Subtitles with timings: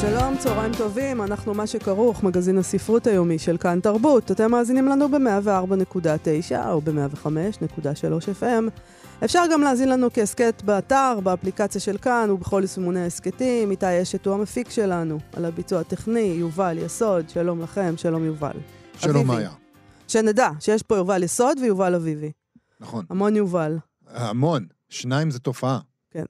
[0.00, 4.30] שלום, צהריים טובים, אנחנו מה שכרוך, מגזין הספרות היומי של כאן תרבות.
[4.30, 8.80] אתם מאזינים לנו ב-104.9 או ב-105.3 FM.
[9.24, 13.70] אפשר גם להאזין לנו כהסכת באתר, באפליקציה של כאן ובכל יישומוני ההסכתים.
[13.70, 18.56] איתי אשת הוא המפיק שלנו, על הביצוע הטכני, יובל יסוד, שלום לכם, שלום יובל.
[18.96, 19.50] שלום מאיה.
[20.08, 22.32] שנדע שיש פה יובל יסוד ויובל אביבי.
[22.80, 23.04] נכון.
[23.10, 23.78] המון יובל.
[24.06, 24.66] המון.
[24.88, 25.78] שניים זה תופעה.
[26.10, 26.24] כן.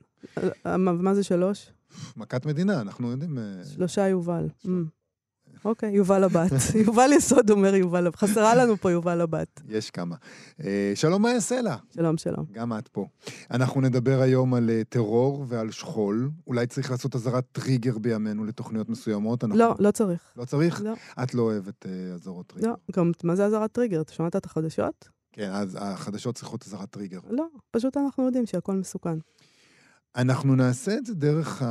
[0.77, 1.70] מה זה שלוש?
[2.16, 3.38] מכת מדינה, אנחנו יודעים...
[3.38, 4.48] אה, שלושה יובל.
[4.64, 4.68] Mm.
[5.64, 6.50] אוקיי, יובל הבת.
[6.86, 8.16] יובל יסוד אומר יובל, הבת.
[8.16, 9.60] חסרה לנו פה יובל הבת.
[9.69, 10.16] יש כמה.
[10.64, 11.77] אה, שלום מאיה סלע.
[11.94, 12.44] שלום, שלום.
[12.52, 13.06] גם את פה.
[13.50, 16.30] אנחנו נדבר היום על אה, טרור ועל שכול.
[16.47, 19.44] אולי צריך לעשות אזהרת טריגר בימינו לתוכניות מסוימות.
[19.44, 20.32] לא, לא צריך.
[20.36, 20.80] לא צריך?
[20.82, 20.92] לא.
[21.22, 22.69] את לא אוהבת אזהרות טריגר.
[22.69, 24.00] לא, גם מה זה אזהרת טריגר?
[24.00, 25.08] אתה שמעת את החדשות?
[25.32, 27.20] כן, אז החדשות צריכות אזהרת טריגר.
[27.30, 29.19] לא, פשוט אנחנו יודעים שהכל מסוכן.
[30.16, 31.66] אנחנו נעשה את זה דרך, ה...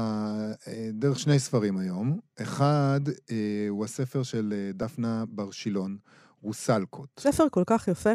[0.68, 2.20] אה, דרך שני ספרים היום.
[2.42, 3.02] אחד
[3.32, 5.98] אה, הוא הספר של אה, דפנה בר שילון,
[6.42, 7.10] רוסלקות.
[7.20, 8.14] ספר כל כך יפה.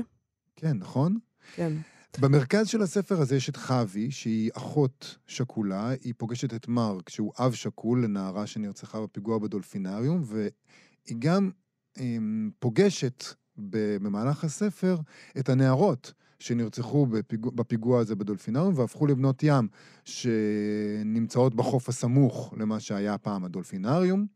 [0.57, 1.19] כן, נכון?
[1.55, 1.73] כן.
[2.21, 7.33] במרכז של הספר הזה יש את חוי, שהיא אחות שכולה, היא פוגשת את מרק, שהוא
[7.39, 11.51] אב שכול לנערה שנרצחה בפיגוע בדולפינריום, והיא גם
[11.99, 12.17] אה,
[12.59, 13.25] פוגשת
[13.57, 14.97] במהלך הספר
[15.39, 16.13] את הנערות.
[16.45, 19.69] שנרצחו בפיגוע, בפיגוע הזה בדולפינריום והפכו לבנות ים
[20.05, 24.27] שנמצאות בחוף הסמוך למה שהיה פעם הדולפינריום,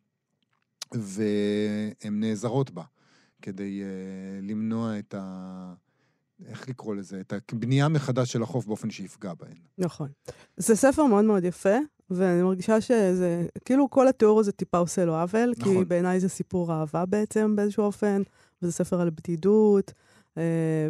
[0.94, 2.82] והן נעזרות בה
[3.42, 5.74] כדי uh, למנוע את ה...
[6.46, 7.20] איך לקרוא לזה?
[7.20, 9.56] את הבנייה מחדש של החוף באופן שיפגע בהן.
[9.78, 10.08] נכון.
[10.56, 11.76] זה ספר מאוד מאוד יפה,
[12.10, 15.74] ואני מרגישה שזה, כאילו כל התיאור הזה טיפה עושה לו עוול, נכון.
[15.74, 18.22] כי בעיניי זה סיפור אהבה בעצם באיזשהו אופן,
[18.62, 19.92] וזה ספר על בדידות.
[20.38, 20.88] אה,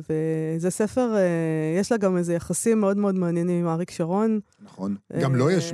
[0.56, 4.40] וזה ספר, אה, יש לה גם איזה יחסים מאוד מאוד מעניינים עם אריק שרון.
[4.60, 4.96] נכון.
[5.20, 5.72] גם לו לא יש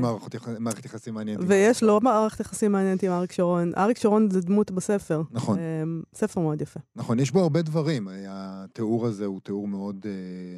[0.59, 1.45] מערכת יחסים מעניינת.
[1.47, 3.73] ויש לו מערכת יחסים מעניינת עם אריק שרון.
[3.77, 5.23] אריק שרון זה דמות בספר.
[5.31, 5.59] נכון.
[5.59, 5.83] אה,
[6.15, 6.81] ספר מאוד יפה.
[6.97, 8.09] נכון, יש בו הרבה דברים.
[8.29, 10.06] התיאור הזה הוא תיאור מאוד,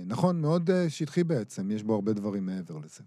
[0.07, 1.71] נכון, מאוד שטחי בעצם.
[1.71, 3.01] יש בו הרבה דברים מעבר לזה.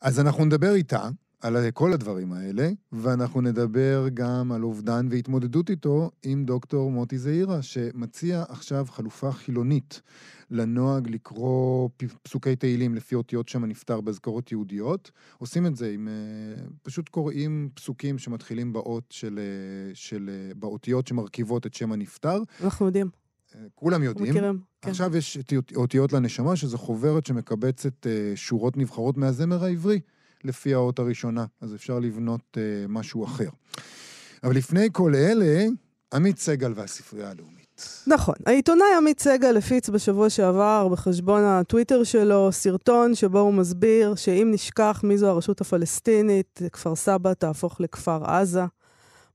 [0.00, 1.08] אז אנחנו נדבר איתה.
[1.42, 7.62] על כל הדברים האלה, ואנחנו נדבר גם על אובדן והתמודדות איתו עם דוקטור מוטי זעירה,
[7.62, 10.02] שמציע עכשיו חלופה חילונית
[10.50, 11.88] לנוהג לקרוא
[12.22, 15.10] פסוקי תהילים לפי אותיות שם הנפטר באזכרות יהודיות.
[15.38, 16.08] עושים את זה עם...
[16.08, 19.38] אה, פשוט קוראים פסוקים שמתחילים באות של...
[19.38, 22.42] אה, של אה, באותיות שמרכיבות את שם הנפטר.
[22.64, 23.08] אנחנו יודעים.
[23.74, 24.30] כולם יודעים.
[24.30, 24.90] מכירים, כן.
[24.90, 25.38] עכשיו יש
[25.76, 30.00] אותיות לנשמה, שזו חוברת שמקבצת שורות נבחרות מהזמר העברי.
[30.44, 32.58] לפי האות הראשונה, אז אפשר לבנות uh,
[32.88, 33.48] משהו אחר.
[34.44, 35.66] אבל לפני כל אלה,
[36.14, 37.62] עמית סגל והספרייה הלאומית.
[38.06, 38.34] נכון.
[38.46, 45.00] העיתונאי עמית סגל הפיץ בשבוע שעבר בחשבון הטוויטר שלו סרטון שבו הוא מסביר שאם נשכח
[45.04, 48.64] מי זו הרשות הפלסטינית, כפר סבא תהפוך לכפר עזה.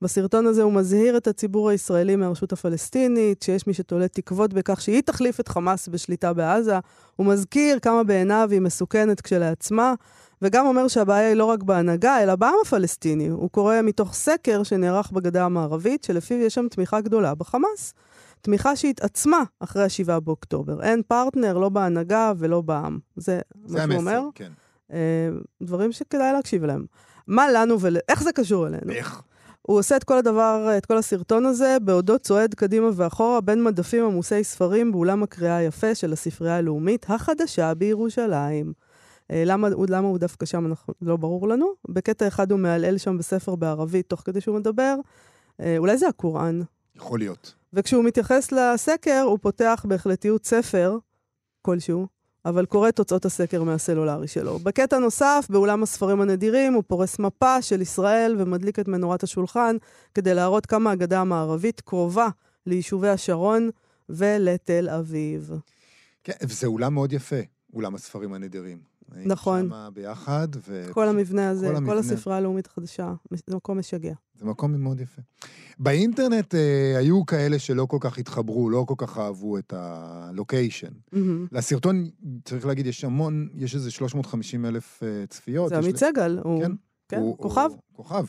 [0.02, 5.02] בסרטון הזה הוא מזהיר את הציבור הישראלי מהרשות הפלסטינית, שיש מי שתולה תקוות בכך שהיא
[5.02, 6.80] תחליף את חמאס בשליטה בעזה.
[7.16, 9.94] הוא מזכיר כמה בעיניו היא מסוכנת כשלעצמה,
[10.42, 13.28] וגם אומר שהבעיה היא לא רק בהנהגה, אלא בעם הפלסטיני.
[13.28, 17.94] הוא קורא מתוך סקר שנערך בגדה המערבית, שלפיו יש שם תמיכה גדולה בחמאס.
[18.42, 20.84] תמיכה שהתעצמה אחרי ה-7 באוקטובר.
[20.84, 23.00] אין פרטנר, לא בהנהגה ולא בעם.
[23.16, 24.22] זה, זה מה שהוא אומר.
[24.36, 24.52] כן.
[24.94, 25.30] אה,
[25.64, 26.86] דברים שכדאי להקשיב להם.
[27.28, 28.92] מה לנו ואיך זה קשור אלינו?
[28.92, 29.22] איך?
[29.62, 34.06] הוא עושה את כל הדבר, את כל הסרטון הזה, בעודו צועד קדימה ואחורה בין מדפים
[34.06, 38.87] עמוסי ספרים באולם הקריאה היפה של הספרייה הלאומית החדשה בירושלים.
[39.32, 41.74] אה, למה, למה הוא דווקא שם, אנחנו, לא ברור לנו.
[41.90, 44.96] בקטע אחד הוא מהלל שם בספר בערבית, תוך כדי שהוא מדבר.
[45.60, 46.62] אה, אולי זה הקוראן.
[46.96, 47.56] יכול להיות.
[47.74, 50.98] וכשהוא מתייחס לסקר, הוא פותח בהחלטיות ספר
[51.62, 52.08] כלשהו,
[52.46, 54.60] אבל קורא תוצאות הסקר מהסלולרי שלו.
[54.60, 59.76] בקטע נוסף, באולם הספרים הנדירים, הוא פורס מפה של ישראל ומדליק את מנורת השולחן
[60.14, 62.28] כדי להראות כמה הגדה המערבית קרובה
[62.66, 63.70] ליישובי השרון
[64.10, 65.52] ולתל אביב.
[66.24, 67.40] כן, וזה אולם מאוד יפה,
[67.74, 68.78] אולם הספרים הנדירים.
[69.16, 69.70] נכון.
[69.70, 70.48] שם ביחד.
[70.68, 70.88] ו...
[70.92, 71.94] כל המבנה הזה, כל, המבנה...
[71.94, 73.14] כל הספרה הלאומית החדשה,
[73.48, 74.14] זה מקום משגע.
[74.36, 75.22] זה מקום מאוד יפה.
[75.80, 80.88] באינטרנט אה, היו כאלה שלא כל כך התחברו, לא כל כך אהבו את הלוקיישן.
[80.88, 81.18] Mm-hmm.
[81.52, 82.10] לסרטון,
[82.46, 85.70] צריך להגיד, יש המון, יש איזה 350 אלף אה, צפיות.
[85.70, 86.62] זה עמית סגל, הוא...
[86.62, 86.72] כן,
[87.10, 87.70] כן, הוא- כוכב.
[87.72, 88.26] הוא כוכב.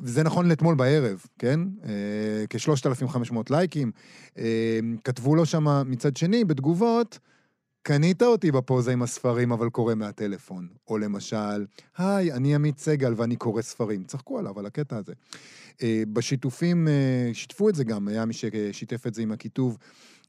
[0.00, 1.60] וזה נכון לאתמול בערב, כן?
[1.84, 3.92] אה, כ-3,500 לייקים.
[4.38, 7.18] אה, כתבו לו שם מצד שני, בתגובות,
[7.86, 10.68] קנית אותי בפוזה עם הספרים, אבל קורא מהטלפון.
[10.88, 11.66] או למשל,
[11.98, 14.04] היי, אני עמית סגל ואני קורא ספרים.
[14.04, 15.12] צחקו עליו, על הקטע הזה.
[15.82, 19.78] אה, בשיתופים, אה, שיתפו את זה גם, היה מי ששיתף את זה עם הכיתוב.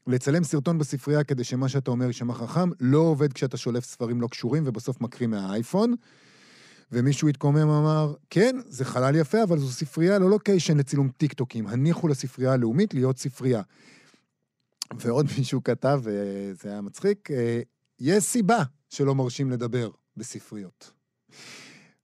[0.06, 4.26] לצלם סרטון בספרייה כדי שמה שאתה אומר יישמע חכם, לא עובד כשאתה שולף ספרים לא
[4.26, 5.94] קשורים ובסוף מקריא מהאייפון.
[6.92, 12.08] ומישהו התקומם אמר, כן, זה חלל יפה, אבל זו ספרייה, לא לוקיישן לצילום טיקטוקים, הניחו
[12.08, 13.62] לספרייה הלאומית להיות ספרייה.
[14.94, 17.60] ועוד מישהו כתב, וזה היה מצחיק, אה,
[18.00, 20.92] יש סיבה שלא מרשים לדבר בספריות.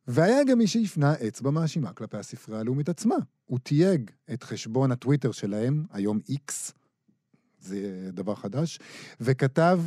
[0.06, 3.14] והיה גם מי שהפנה אצבע מאשימה כלפי הספרייה הלאומית עצמה.
[3.44, 6.73] הוא תייג את חשבון הטוויטר שלהם, היום X,
[7.58, 8.79] זה דבר חדש,
[9.20, 9.81] וכתב,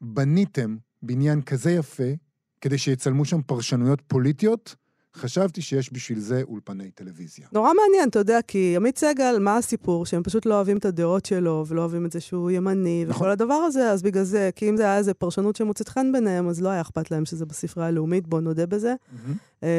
[0.00, 2.12] בניתם בניין כזה יפה,
[2.60, 4.74] כדי שיצלמו שם פרשנויות פוליטיות,
[5.16, 7.46] חשבתי שיש בשביל זה אולפני טלוויזיה.
[7.52, 10.06] נורא מעניין, אתה יודע, כי עמית סגל, מה הסיפור?
[10.06, 13.16] שהם פשוט לא אוהבים את הדעות שלו, ולא אוהבים את זה שהוא ימני, נכון.
[13.22, 16.48] וכל הדבר הזה, אז בגלל זה, כי אם זה היה איזה פרשנות שמוצאת חן ביניהם,
[16.48, 18.88] אז לא היה אכפת להם שזה בספרייה הלאומית, בואו נודה בזה.
[18.88, 19.32] אה,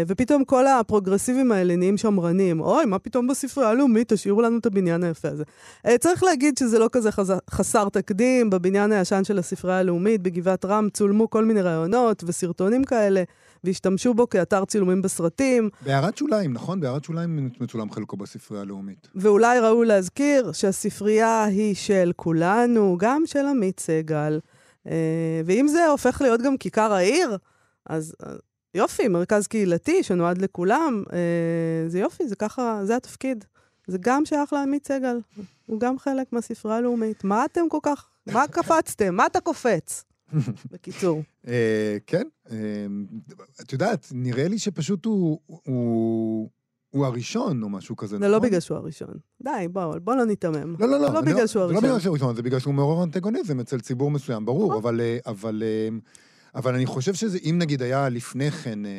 [0.08, 2.62] ופתאום כל הפרוגרסיבים האלה נהיים שמרנים.
[2.62, 4.14] אוי, מה פתאום בספרייה הלאומית?
[4.14, 5.44] תשאירו לנו את הבניין היפה הזה.
[5.86, 7.34] אה, צריך להגיד שזה לא כזה חז...
[7.50, 8.50] חסר תקדים.
[8.50, 13.24] בבניין הישן של הספרייה הלאומית, בגבעת רם, צולמו כל מיני ראיונות וסרטונים כאלה,
[13.64, 15.70] והשתמשו בו כאתר צילומים בסרטים.
[15.86, 16.80] בהערת שוליים, נכון?
[16.80, 19.08] בהערת שוליים מצולם חלקו בספרייה הלאומית.
[19.16, 24.40] ואולי ראוי להזכיר שהספרייה היא של כולנו, גם של עמית סגל.
[24.88, 27.38] אה, ואם זה הופך להיות גם כיכר העיר,
[27.86, 28.34] אז אה,
[28.76, 33.46] יופי, מרכז קהילתי שנועד לכולם, אה, זה יופי, זה ככה, זה התפקיד.
[33.88, 35.20] זה גם שייך לעמית סגל,
[35.66, 37.24] הוא גם חלק מהספרייה הלאומית.
[37.24, 39.16] מה אתם כל כך, מה קפצתם?
[39.16, 40.04] מה אתה קופץ?
[40.72, 41.22] בקיצור.
[41.48, 42.58] אה, כן, אה,
[43.62, 46.50] את יודעת, נראה לי שפשוט הוא, הוא,
[46.90, 48.32] הוא הראשון או משהו כזה, זה נכון?
[48.32, 49.14] לא בגלל שהוא הראשון.
[49.44, 50.76] די, בואו, בואו לא ניתמם.
[50.80, 51.14] לא, לא, לא.
[51.14, 51.84] לא אני בגלל שהוא זה הראשון.
[51.84, 54.78] לא בגלל שהוא הראשון, זה בגלל שהוא מעורר אנטגוניזם אצל ציבור מסוים, ברור, נכון.
[55.26, 55.90] אבל, אה,
[56.56, 58.92] אבל, אני חושב שזה, אם נגיד היה לפני כן, אה,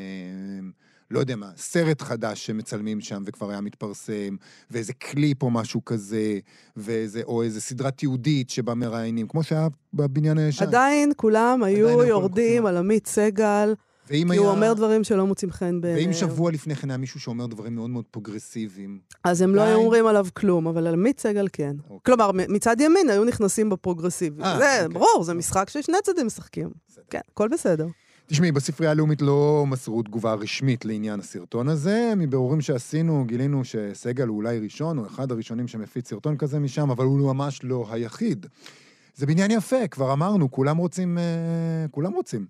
[1.10, 4.36] לא יודע מה, סרט חדש שמצלמים שם וכבר היה מתפרסם,
[4.70, 6.38] ואיזה קליפ או משהו כזה,
[6.76, 10.64] ואיזה, או איזה סדרת יהודית שבה מראיינים, כמו שהיה בבניין הישן.
[10.64, 12.66] עדיין כולם היו היו יורדים.
[12.66, 13.74] על עמית סגל,
[14.10, 14.40] ואם כי היה...
[14.40, 16.04] הוא אומר דברים שלא מוצאים חן בעיניהם.
[16.04, 19.68] ואם שבוע לפני כן היה מישהו שאומר דברים מאוד מאוד פרוגרסיביים, אז הם לא די.
[19.68, 21.76] היו אומרים עליו כלום, אבל על עמית סגל כן.
[21.84, 21.98] אוקיי.
[22.02, 24.42] כלומר, מצד ימין היו נכנסים בפרוגרסיבי.
[24.42, 24.88] אה, זה אוקיי.
[24.88, 26.70] ברור, זה משחק ששני צדדים משחקים.
[26.88, 27.04] בסדר.
[27.10, 27.86] כן, הכל בסדר.
[28.26, 32.12] תשמעי, בספרייה הלאומית לא מסרו תגובה רשמית לעניין הסרטון הזה.
[32.16, 37.04] מבירורים שעשינו, גילינו שסגל הוא אולי ראשון, או אחד הראשונים שמפיץ סרטון כזה משם, אבל
[37.04, 38.46] הוא ממש לא היחיד.
[39.16, 41.22] זה בניין יפה, כבר אמרנו, כולם רוצים, אה,
[41.90, 42.46] כולם רוצים.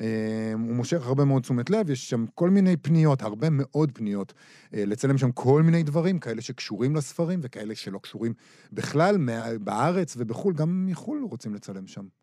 [0.00, 0.06] אה,
[0.52, 4.32] הוא מושך הרבה מאוד תשומת לב, יש שם כל מיני פניות, הרבה מאוד פניות,
[4.74, 8.34] אה, לצלם שם כל מיני דברים, כאלה שקשורים לספרים וכאלה שלא קשורים
[8.72, 9.16] בכלל,
[9.60, 12.19] בארץ ובחו"ל, גם מחו"ל רוצים לצלם שם.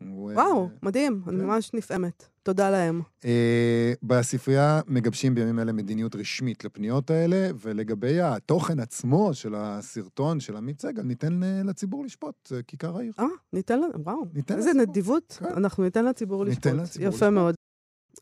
[0.00, 1.44] וואו, מדהים, אני כן.
[1.44, 2.28] ממש נפעמת.
[2.42, 3.00] תודה להם.
[3.24, 10.56] אה, בספרייה מגבשים בימים אלה מדיניות רשמית לפניות האלה, ולגבי התוכן עצמו של הסרטון של
[10.56, 13.12] עמית סגל, ניתן אה, לציבור לשפוט, כיכר העיר.
[13.18, 14.72] אה, ניתן וואו, ניתן איזה.
[14.72, 15.36] נדיבות.
[15.40, 15.46] כן.
[15.56, 16.66] אנחנו ניתן לציבור לשפוט.
[16.66, 17.32] ניתן לציבור יפה לשפוט.
[17.32, 17.54] מאוד.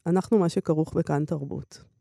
[0.07, 1.94] אנחנו מה שכרוך בכאן תרבות.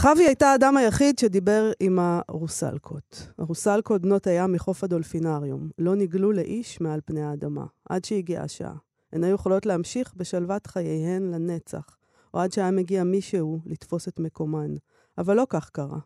[0.00, 3.28] חוי הייתה האדם היחיד שדיבר עם הרוסלקות.
[3.38, 5.70] הרוסלקות בנות הים מחוף הדולפינריום.
[5.78, 8.74] לא נגלו לאיש מעל פני האדמה, עד שהגיעה השעה.
[9.12, 11.96] הן היו יכולות להמשיך בשלוות חייהן לנצח,
[12.34, 14.74] או עד שהיה מגיע מישהו לתפוס את מקומן.
[15.18, 15.98] אבל לא כך קרה.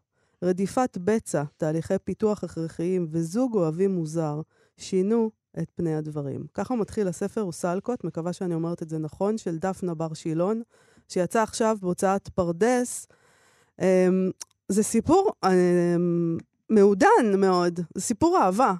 [0.42, 4.40] רדיפת בצע, תהליכי פיתוח הכרחיים וזוג אוהבים מוזר
[4.76, 6.46] שינו את פני הדברים.
[6.54, 10.62] ככה מתחיל הספר רוסלקות, מקווה שאני אומרת את זה נכון, של דפנה בר שילון,
[11.08, 13.06] שיצא עכשיו בהוצאת פרדס.
[13.80, 14.30] אמ,
[14.68, 16.38] זה סיפור אמ,
[16.70, 18.74] מעודן מאוד, זה סיפור אהבה.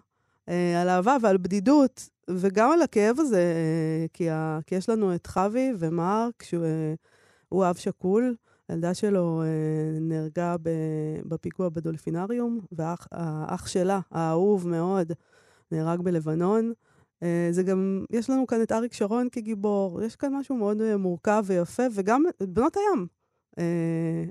[0.49, 5.15] אה, על אהבה ועל בדידות, וגם על הכאב הזה, אה, כי, ה, כי יש לנו
[5.15, 8.35] את חוי ומרק, שהוא אה, אב שכול.
[8.69, 9.43] הילדה שלו
[10.01, 10.57] נהרגה
[11.27, 15.13] בפיגוע בדולפינריום, והאח שלה, האהוב מאוד,
[15.73, 16.73] נהרג בלבנון.
[17.51, 21.83] זה גם, יש לנו כאן את אריק שרון כגיבור, יש כאן משהו מאוד מורכב ויפה,
[21.95, 23.07] וגם בנות הים,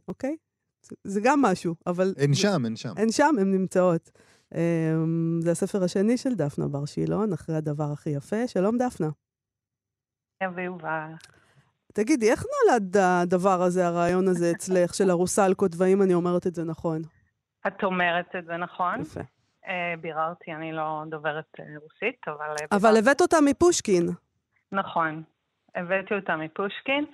[0.07, 0.35] אוקיי?
[1.03, 2.13] זה, גם משהו, אבל...
[2.17, 2.93] אין שם, אין שם.
[2.97, 4.11] הן שם, הן נמצאות.
[4.55, 4.93] אה,
[5.39, 8.47] זה הספר השני של דפנה בר שילון, אחרי הדבר הכי יפה.
[8.47, 9.09] שלום, דפנה.
[10.55, 11.11] ויובל.
[11.93, 16.63] תגידי, איך נולד הדבר הזה, הרעיון הזה אצלך, של הרוסלקות, והאם אני אומרת את זה
[16.63, 17.01] נכון?
[17.67, 19.01] את אומרת את זה נכון.
[19.01, 19.19] יפה.
[19.67, 22.55] אה, ביררתי, אני לא דוברת אה, רוסית, אבל...
[22.61, 22.97] אה, אבל.
[22.97, 24.09] הבאת אותה מפושקין.
[24.71, 25.23] נכון.
[25.75, 27.05] הבאתי אותה מפושקין.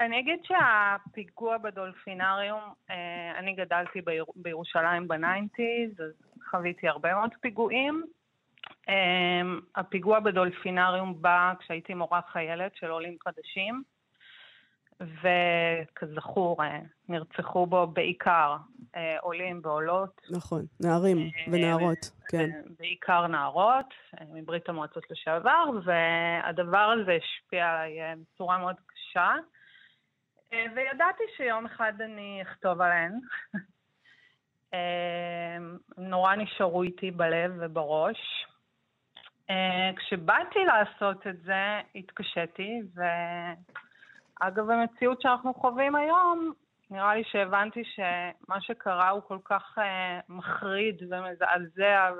[0.00, 6.12] אני אגיד שהפיגוע בדולפינריום, אה, אני גדלתי ביר, בירושלים בניינטיז, אז
[6.50, 8.04] חוויתי הרבה מאוד פיגועים.
[8.88, 9.40] אה,
[9.76, 13.82] הפיגוע בדולפינריום בא כשהייתי מורה חיילת של עולים חדשים,
[15.00, 18.56] וכזכור, אה, נרצחו בו בעיקר
[19.20, 20.20] עולים ועולות.
[20.30, 22.50] נכון, נערים ונערות, כן.
[22.78, 23.94] בעיקר נערות
[24.34, 27.98] מברית המועצות לשעבר, והדבר הזה השפיע עליי
[28.34, 29.34] בצורה מאוד קשה.
[30.52, 33.12] אה, וידעתי שיום אחד אני אכתוב עליהן.
[34.74, 35.58] אה,
[35.98, 38.46] נורא נשארו איתי בלב ובראש.
[39.50, 46.52] אה, כשבאתי לעשות את זה, התקשיתי, ואגב, המציאות שאנחנו חווים היום,
[46.90, 49.78] נראה לי שהבנתי שמה שקרה הוא כל כך
[50.28, 52.10] מחריד ומזעזע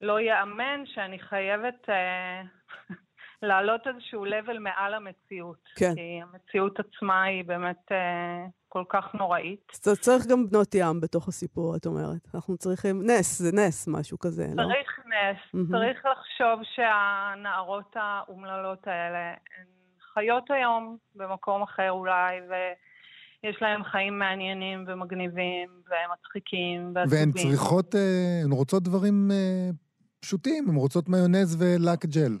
[0.00, 1.88] ולא ייאמן שאני חייבת
[3.42, 5.62] להעלות איזשהו level מעל המציאות.
[5.76, 5.94] כן.
[5.94, 9.72] כי המציאות עצמה היא באמת אה, כל כך נוראית.
[9.72, 12.28] אז צריך גם בנות ים בתוך הסיפור, את אומרת.
[12.34, 14.62] אנחנו צריכים, נס, זה נס, משהו כזה, צריך לא?
[14.62, 15.38] צריך נס.
[15.62, 15.70] Mm-hmm.
[15.70, 19.66] צריך לחשוב שהנערות האומללות האלה הן
[20.14, 22.54] חיות היום במקום אחר אולי, ו...
[23.44, 27.18] יש להם חיים מעניינים ומגניבים ומצחיקים ועצובים.
[27.18, 29.70] והן צריכות, אה, הן רוצות דברים אה,
[30.20, 32.38] פשוטים, הן רוצות מיונז ולאק ג'ל.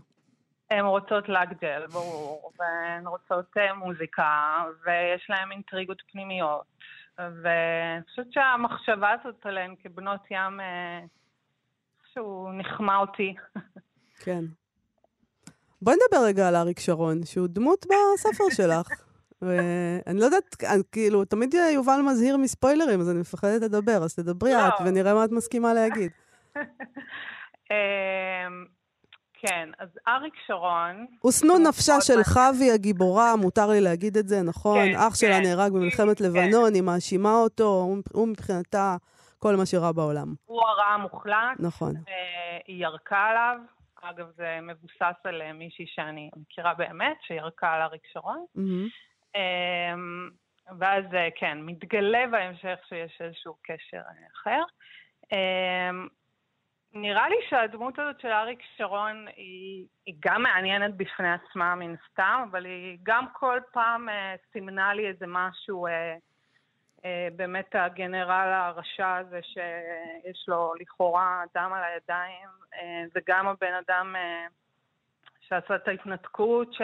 [0.72, 6.64] הן רוצות לגג'ל, ברור, והן רוצות אה, מוזיקה, ויש להן אינטריגות פנימיות.
[7.18, 10.60] ואני חושבת שהמחשבה הזאת עליהן כבנות ים,
[12.00, 13.34] איכשהו אה, נחמה אותי.
[14.24, 14.44] כן.
[15.82, 18.88] בואי נדבר רגע על אריק שרון, שהוא דמות בספר שלך.
[19.42, 20.56] ואני לא יודעת,
[20.92, 24.68] כאילו, תמיד יובל מזהיר מספוילרים, אז אני מפחדת לדבר, אז תדברי לא.
[24.68, 26.12] את ונראה מה את מסכימה להגיד.
[29.44, 31.06] אמ, כן, אז אריק שרון...
[31.20, 34.78] הושנוא נפשה של חווי הגיבורה, מותר לי להגיד את זה, נכון?
[34.78, 36.24] כן, אח שלה כן, נהרג במלחמת כן.
[36.24, 38.96] לבנון, היא מאשימה אותו, הוא מבחינתה
[39.38, 40.34] כל מה שרע בעולם.
[40.44, 41.56] הוא הרע המוחלט.
[41.58, 41.94] נכון.
[42.66, 43.58] היא ירקה עליו.
[44.02, 48.44] אגב, זה מבוסס על אה, מישהי שאני מכירה באמת, שירקה על אריק שרון.
[48.56, 49.38] Mm-hmm.
[50.78, 54.62] ואז, אה, כן, מתגלה בהמשך שיש איזשהו קשר אה, אחר.
[56.94, 62.44] נראה לי שהדמות הזאת של אריק שרון היא, היא גם מעניינת בפני עצמה מן סתם,
[62.50, 66.16] אבל היא גם כל פעם אה, סימנה לי איזה משהו, אה,
[67.04, 74.16] אה, באמת הגנרל הרשע הזה שיש לו לכאורה דם על הידיים, אה, וגם הבן אדם
[74.16, 74.46] אה,
[75.40, 76.82] שעשה את ההתנתקות, ש...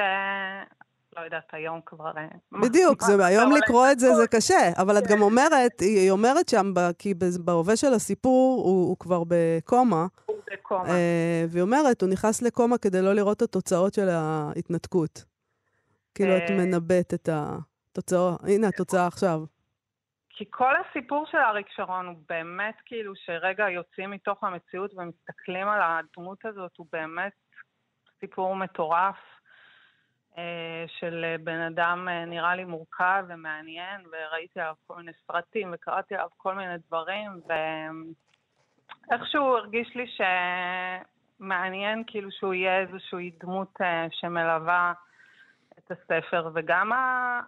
[1.18, 2.12] לא יודעת, היום כבר...
[2.16, 2.26] אה,
[2.62, 6.72] בדיוק, זה, היום לקרוא את זה זה קשה, אבל את גם אומרת, היא אומרת שם,
[6.98, 10.06] כי בהווה של הסיפור הוא, הוא כבר בקומה.
[10.26, 10.88] הוא בקומה.
[10.88, 15.24] אה, והיא אומרת, הוא נכנס לקומה כדי לא לראות את התוצאות של ההתנתקות.
[16.14, 19.40] כאילו, את אה, מנבאת את התוצאות, הנה התוצאה עכשיו.
[20.30, 25.80] כי כל הסיפור של אריק שרון הוא באמת כאילו שרגע יוצאים מתוך המציאות ומסתכלים על
[25.82, 27.32] הדמות הזאת, הוא באמת
[28.20, 29.16] סיפור מטורף.
[30.38, 36.14] אה, של בן אדם אה, נראה לי מורכב ומעניין, וראיתי עליו כל מיני סרטים וקראתי
[36.14, 37.30] עליו כל מיני דברים,
[39.10, 40.06] ואיכשהו הרגיש לי
[41.40, 44.92] שמעניין כאילו שהוא יהיה איזושהי דמות אה, שמלווה
[45.78, 46.92] את הספר, וגם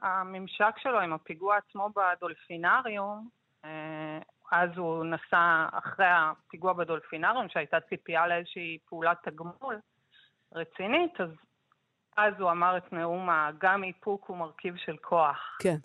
[0.03, 3.29] הממשק שלו עם הפיגוע עצמו בדולפינריום,
[4.53, 9.79] אז הוא נסע אחרי הפיגוע בדולפינריום, שהייתה ציפייה לאיזושהי פעולת תגמול
[10.55, 11.31] רצינית, אז
[12.27, 15.59] אז הוא אמר את נאום ה"גם איפוק הוא מרכיב של כוח".
[15.63, 15.77] כן,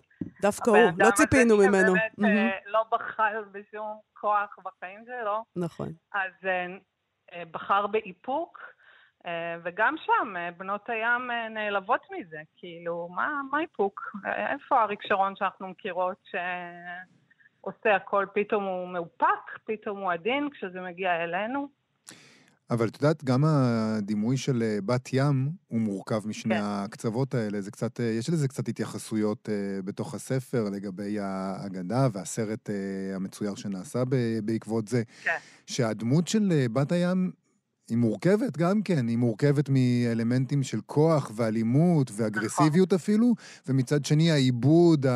[0.42, 1.68] דווקא הוא, לא ציפינו ממנו.
[1.68, 5.44] הבן אדם הזה שבאמת לא בחר בשום כוח בחיים שלו.
[5.56, 5.88] נכון.
[6.14, 6.48] אז uh,
[7.50, 8.58] בחר באיפוק,
[9.62, 12.40] וגם שם בנות הים נעלבות מזה.
[12.56, 14.16] כאילו, מה, מה איפוק?
[14.24, 16.16] איפה אריק שרון שאנחנו מכירות
[17.60, 21.68] שעושה הכל, פתאום הוא מאופק, פתאום הוא עדין כשזה מגיע אלינו?
[22.70, 26.60] אבל את יודעת, גם הדימוי של אה, בת ים הוא מורכב משני כן.
[26.64, 27.60] הקצוות האלה.
[27.60, 32.70] זה קצת, אה, יש לזה קצת התייחסויות uh, בתוך הספר לגבי האגדה והסרט
[33.14, 34.02] המצויר שנעשה
[34.44, 35.02] בעקבות זה.
[35.24, 35.36] כן.
[35.66, 37.30] שהדמות של בת הים
[37.88, 42.98] היא מורכבת גם כן, היא מורכבת מאלמנטים של כוח ואלימות ואגרסיביות נכון.
[42.98, 43.34] אפילו,
[43.66, 45.06] ומצד שני העיבוד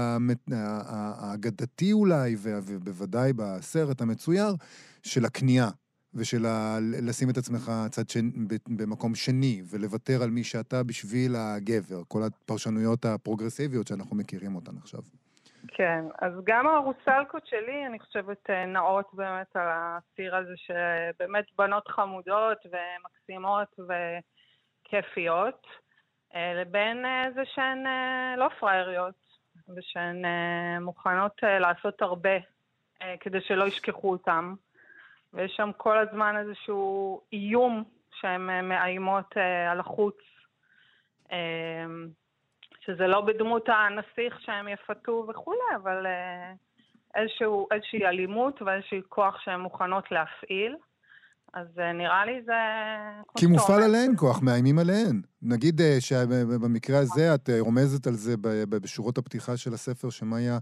[0.53, 4.57] האגדתי אולי, ובוודאי בסרט המצויר,
[5.03, 5.71] של הכניעה.
[6.15, 6.79] ושל ה...
[7.09, 8.31] לשים את עצמך צד שני,
[8.69, 12.03] במקום שני, ולוותר על מי שאתה בשביל הגבר.
[12.09, 15.01] כל הפרשנויות הפרוגרסיביות שאנחנו מכירים אותן עכשיו.
[15.69, 21.89] כן, אז גם הרוסלקות שלי, אני חושבת, אה, נעות באמת על הציר הזה שבאמת בנות
[21.89, 23.81] חמודות ומקסימות
[24.87, 25.67] וכיפיות.
[26.35, 27.85] לבין זה שהן
[28.39, 29.15] לא פראייריות,
[29.77, 30.23] ושהן
[30.81, 32.37] מוכנות לעשות הרבה
[33.21, 34.55] כדי שלא ישכחו אותן.
[35.35, 37.85] ויש שם כל הזמן איזשהו איום
[38.21, 39.35] שהן מאיימות
[39.71, 40.17] על החוץ,
[42.81, 46.07] שזה לא בדמות הנסיך שהם יפתו וכולי, אבל
[47.15, 50.77] איזשהו, איזושהי אלימות ואיזשהו כוח שהן מוכנות להפעיל.
[51.55, 52.53] אז אה, נראה לי זה...
[53.37, 55.23] כי מופעל עליהן כוח, מאיימים עליהן.
[55.43, 58.35] נגיד אה, שבמקרה הזה את אה, רומזת על זה
[58.69, 60.59] בשורות הפתיחה של הספר שמאיה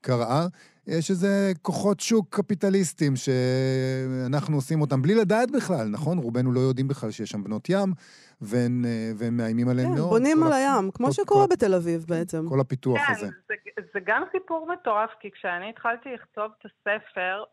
[0.00, 0.46] קראה,
[0.86, 6.18] יש איזה כוחות שוק קפיטליסטיים שאנחנו עושים אותם בלי לדעת בכלל, נכון?
[6.18, 7.92] רובנו לא יודעים בכלל שיש שם בנות ים,
[8.40, 8.84] והם,
[9.18, 10.08] והם מאיימים עליהן כן, מאוד.
[10.08, 12.48] כן, בונים על הים, כמו שקורה כל, בתל אביב בעצם.
[12.48, 13.26] כל הפיתוח כן, הזה.
[13.48, 13.54] זה,
[13.94, 17.44] זה גם סיפור מטורף, כי כשאני התחלתי לכתוב את הספר,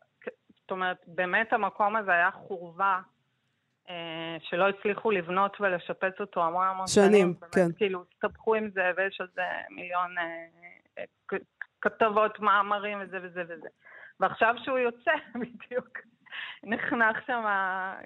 [0.60, 3.00] זאת אומרת, באמת המקום הזה היה חורבה,
[3.90, 7.10] אה, שלא הצליחו לבנות ולשפץ אותו המון המון שנים.
[7.10, 7.60] שנים, כן.
[7.60, 10.24] באמת, כאילו, הסתבכו עם זה, ויש על זה מיליון אה,
[10.98, 11.38] אה,
[11.88, 13.68] כתבות, מאמרים וזה וזה וזה.
[14.20, 15.98] ועכשיו שהוא יוצא, בדיוק,
[16.64, 17.44] נחנך שם,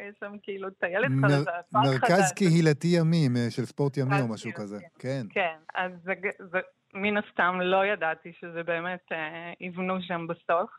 [0.08, 2.32] יש שם כאילו טיילת מר, חדשה, מרכז חדש.
[2.36, 5.22] קהילתי ימים, של ספורט ימי או משהו כזה, כן.
[5.30, 6.58] כן, אז זה, זה,
[6.94, 10.70] מן הסתם לא ידעתי שזה באמת אה, יבנו שם בסוף.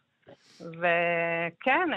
[0.62, 1.90] וכן,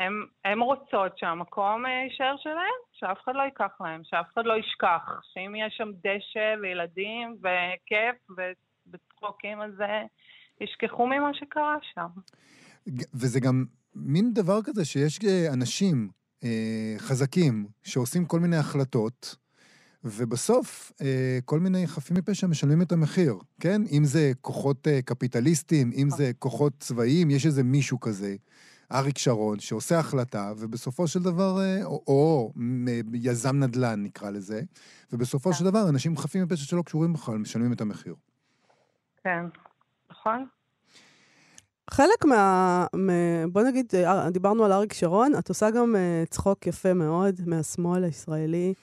[0.45, 5.55] הן רוצות שהמקום יישאר שלהם, שאף אחד לא ייקח להם, שאף אחד לא ישכח, שאם
[5.57, 8.39] יש שם דשא וילדים וכיף
[8.93, 9.73] וצחוקים, אז
[10.61, 12.09] ישכחו ממה שקרה שם.
[13.15, 16.09] וזה גם מין דבר כזה שיש אה, אנשים
[16.45, 19.37] אה, חזקים שעושים כל מיני החלטות,
[20.05, 23.83] ובסוף, אה, כל מיני חפים מפשע משלמים את המחיר, כן?
[23.91, 28.37] אם זה כוחות אה, קפיטליסטיים, אם זה כוחות צבאיים, יש איזה מישהו כזה,
[28.93, 32.53] אריק שרון, שעושה החלטה, ובסופו של דבר, אה, או, או
[33.15, 34.63] יזם נדל"ן נקרא לזה,
[35.13, 38.15] ובסופו של דבר, אנשים חפים מפשע שלא קשורים בכלל משלמים את המחיר.
[39.25, 39.45] כן,
[40.27, 40.47] נכון.
[41.91, 42.87] חלק מה...
[43.53, 43.93] בוא נגיד,
[44.31, 45.95] דיברנו על אריק שרון, את עושה גם
[46.31, 48.75] צחוק יפה מאוד מהשמאל הישראלי.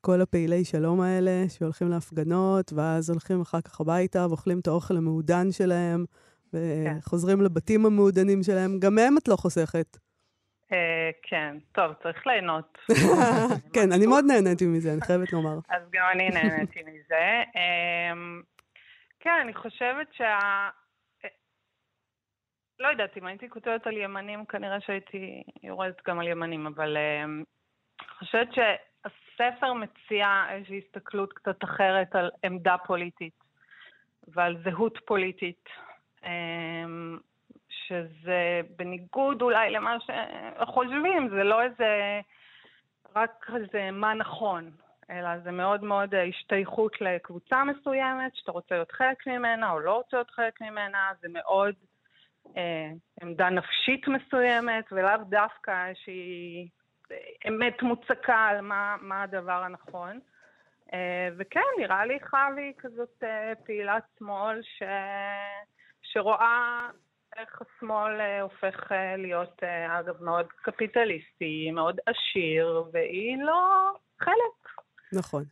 [0.00, 5.52] כל הפעילי שלום האלה שהולכים להפגנות, ואז הולכים אחר כך הביתה ואוכלים את האוכל המעודן
[5.52, 6.04] שלהם,
[6.54, 7.44] וחוזרים כן.
[7.44, 8.78] לבתים המעודנים שלהם.
[8.78, 9.96] גם מהם את לא חוסכת.
[10.72, 12.78] אה, כן, טוב, צריך ליהנות.
[13.74, 15.58] כן, אני מאוד נהניתי מזה, אני חייבת לומר.
[15.68, 17.42] אז גם אני נהניתי מזה.
[17.56, 18.42] אמ,
[19.20, 20.68] כן, אני חושבת שה...
[22.90, 27.42] לא יודעת, אם הייתי כותבת על ימנים, כנראה שהייתי יורדת גם על ימנים, אבל אמ,
[28.00, 28.58] אני חושבת ש...
[29.04, 33.34] הספר מציע איזושהי הסתכלות קצת אחרת על עמדה פוליטית
[34.28, 35.68] ועל זהות פוליטית,
[36.24, 37.18] אמ,
[37.68, 42.20] שזה בניגוד אולי למה שחושבים, זה לא איזה,
[43.16, 44.70] רק איזה מה נכון,
[45.10, 50.16] אלא זה מאוד מאוד השתייכות לקבוצה מסוימת, שאתה רוצה להיות חלק ממנה או לא רוצה
[50.16, 51.74] להיות חלק ממנה, זה מאוד
[53.22, 56.68] עמדה נפשית מסוימת, ולאו דווקא איזושהי
[57.48, 60.20] אמת מוצקה על מה, מה הדבר הנכון.
[60.92, 64.82] אה, וכן, נראה לי חווי כזאת אה, פעילת שמאל ש...
[66.02, 66.88] שרואה
[67.36, 74.68] איך השמאל אה, הופך להיות, אגב, מאוד קפיטליסטי, מאוד עשיר, והיא לא חלק.
[75.12, 75.44] נכון.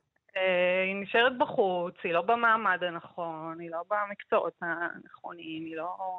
[0.86, 6.18] היא נשארת בחוץ, היא לא במעמד הנכון, היא לא במקצועות הנכונים, היא לא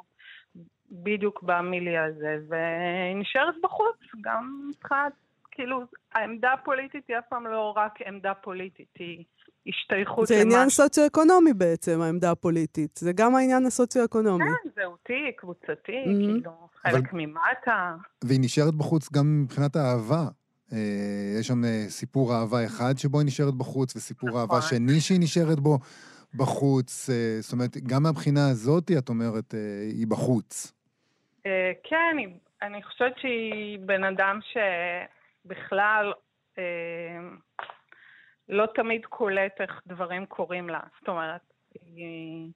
[0.90, 5.12] בדיוק במילי הזה, והיא נשארת בחוץ, גם מבחינת
[5.50, 5.80] כאילו,
[6.14, 9.24] העמדה הפוליטית היא אף פעם לא רק עמדה פוליטית, היא
[9.66, 10.36] השתייכות למשהו.
[10.36, 12.96] זה עניין סוציו-אקונומי בעצם, העמדה הפוליטית.
[12.96, 14.44] זה גם העניין הסוציו-אקונומי.
[14.44, 16.34] כן, זהותי, קבוצתי, mm-hmm.
[16.34, 17.18] כאילו, חלק אבל...
[17.18, 17.94] ממטה.
[18.24, 20.39] והיא נשארת בחוץ גם מבחינת האהבה.
[20.72, 24.40] אה, יש שם אה, סיפור אהבה אחד שבו היא נשארת בחוץ, וסיפור נכון.
[24.40, 25.78] אהבה שני שהיא נשארת בו
[26.34, 27.10] בחוץ.
[27.10, 29.54] אה, זאת אומרת, גם מהבחינה הזאת, את אומרת,
[29.96, 30.72] היא בחוץ.
[31.84, 32.16] כן,
[32.62, 34.56] אני חושבת שהיא בן אדם ש...
[35.44, 36.12] בכלל
[36.58, 37.18] אה,
[38.48, 40.80] לא תמיד קולט איך דברים קורים לה.
[40.98, 41.40] זאת אומרת,
[41.74, 42.50] היא,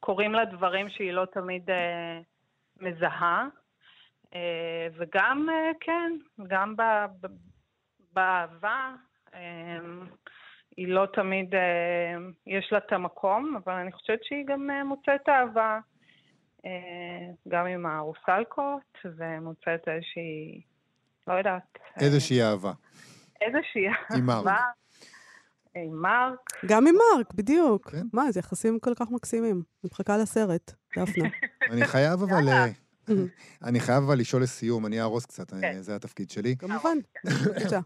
[0.00, 2.20] קורים לה דברים שהיא לא תמיד אה,
[2.80, 3.46] מזהה,
[4.34, 6.12] אה, וגם, אה, כן,
[6.48, 6.82] גם ב,
[7.20, 7.26] ב,
[8.12, 8.94] באהבה,
[9.34, 9.78] אה,
[10.76, 11.60] היא לא תמיד, אה,
[12.46, 15.78] יש לה את המקום, אבל אני חושבת שהיא גם אה, מוצאת אהבה.
[16.66, 16.70] אה,
[17.48, 20.62] גם עם הרוסלקות, ומוצאת איזושהי
[21.26, 21.78] לא יודעת.
[22.00, 22.72] איזושהי אהבה.
[23.40, 24.16] איזושהי אהבה.
[24.16, 24.52] עם מרק.
[25.74, 26.52] עם מרק.
[26.66, 27.90] גם עם מרק, בדיוק.
[27.90, 28.06] כן.
[28.12, 29.54] מה, זה יחסים כל כך מקסימים.
[29.54, 31.28] אני מחכה לסרט, דפנה.
[31.72, 32.48] אני חייב אבל...
[32.48, 32.64] אה,
[33.64, 35.80] אני חייב אבל לשאול לסיום, אני אהרוס קצת, כן.
[35.80, 36.56] זה התפקיד שלי.
[36.56, 37.80] כמובן, בבקשה.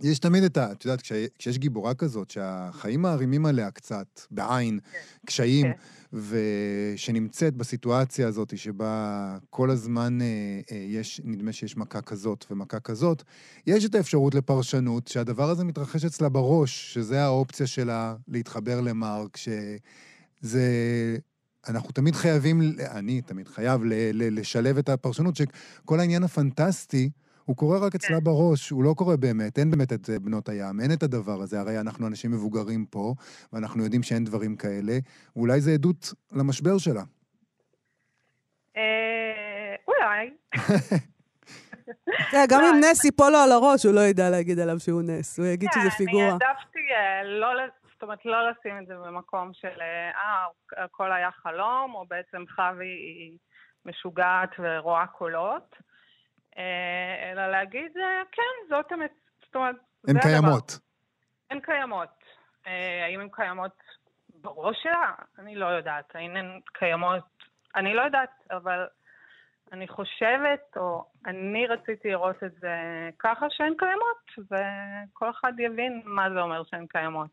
[0.00, 0.72] יש תמיד את ה...
[0.72, 1.02] את יודעת,
[1.38, 4.98] כשיש גיבורה כזאת, שהחיים מערימים עליה קצת, בעין, כן.
[5.26, 6.18] קשיים, כן.
[6.18, 10.26] ושנמצאת בסיטואציה הזאת, שבה כל הזמן אה,
[10.72, 13.22] אה, יש, נדמה שיש מכה כזאת ומכה כזאת,
[13.66, 21.16] יש את האפשרות לפרשנות שהדבר הזה מתרחש אצלה בראש, שזה האופציה שלה להתחבר למרק, שזה...
[21.68, 27.10] אנחנו תמיד חייבים, אני תמיד חייב ל, ל, לשלב את הפרשנות, שכל העניין הפנטסטי,
[27.44, 28.24] הוא קורה רק אצלה כן.
[28.24, 31.80] בראש, הוא לא קורה באמת, אין באמת את בנות הים, אין את הדבר הזה, הרי
[31.80, 33.14] אנחנו אנשים מבוגרים פה,
[33.52, 34.92] ואנחנו יודעים שאין דברים כאלה,
[35.36, 37.02] ואולי זה עדות למשבר שלה.
[38.76, 40.30] אה, אולי.
[42.50, 45.46] גם אם נס ייפול לו על הראש, הוא לא ידע להגיד עליו שהוא נס, הוא
[45.46, 46.24] יגיד שזה פיגורה.
[46.24, 47.48] כן, אני העדפתי אה, לא,
[47.92, 52.86] זאת אומרת, לא לשים את זה במקום של, אה, הכל היה חלום, או בעצם חווי
[52.86, 53.38] היא
[53.86, 55.76] משוגעת ורואה קולות.
[56.58, 59.12] אה, אלא להגיד, אה, כן, זאת אמת,
[59.44, 59.76] זאת אומרת,
[60.08, 60.78] הן קיימות.
[61.50, 62.08] הן קיימות.
[62.66, 63.76] אה, האם הן קיימות
[64.42, 65.12] בראש שלה?
[65.38, 66.04] אני לא יודעת.
[66.14, 67.24] האם הן קיימות?
[67.76, 68.86] אני לא יודעת, אבל
[69.72, 72.70] אני חושבת, או אני רציתי לראות את זה
[73.18, 77.30] ככה שהן קיימות, וכל אחד יבין מה זה אומר שהן קיימות.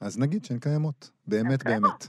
[0.00, 1.10] אז נגיד שהן קיימות.
[1.26, 2.08] באמת, באמת.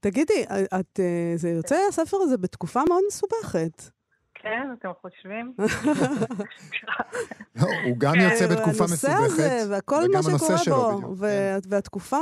[0.00, 0.44] תגידי,
[0.80, 1.00] את,
[1.36, 3.95] זה יוצא הספר הזה בתקופה מאוד מסובכת.
[4.46, 5.54] כן, אתם חושבים?
[7.56, 11.70] לא, הוא גם יוצא כן, בתקופה מסובכת, וכל מה שקורה בו, כן.
[11.70, 12.16] והתקופה,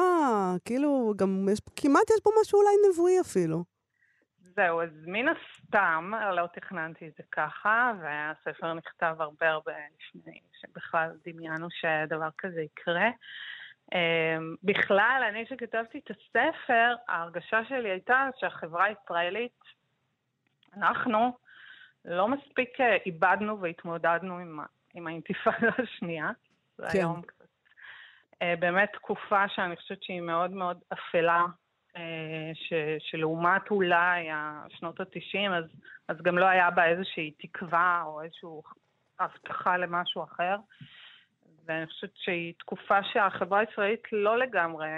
[0.65, 3.65] כאילו, גם יש, כמעט יש פה משהו אולי נבואי אפילו.
[4.57, 11.11] זהו, אז מן הסתם, לא תכננתי את זה ככה, והספר נכתב הרבה הרבה לפני שבכלל
[11.27, 13.09] דמיינו שדבר כזה יקרה.
[13.95, 19.61] אמ, בכלל, אני שכתבתי את הספר, ההרגשה שלי הייתה שהחברה הישראלית,
[20.77, 21.43] אנחנו,
[22.05, 24.61] לא מספיק אה, איבדנו והתמודדנו עם,
[24.95, 26.31] עם האינתיפאדה השנייה.
[26.79, 26.99] זה כן.
[26.99, 27.45] היום קצת.
[28.43, 31.45] אה, באמת תקופה שאני חושבת שהיא מאוד מאוד אפלה,
[31.97, 34.29] אה, ש, שלעומת אולי
[34.69, 35.64] שנות ה-90, אז,
[36.09, 38.49] אז גם לא היה בה איזושהי תקווה או איזושהי
[39.19, 40.57] הבטחה למשהו אחר.
[41.67, 44.88] ואני חושבת שהיא תקופה שהחברה הישראלית לא לגמרי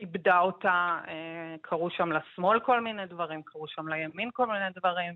[0.00, 5.14] איבדה אותה, אה, קרו שם לשמאל כל מיני דברים, קרו שם לימין כל מיני דברים,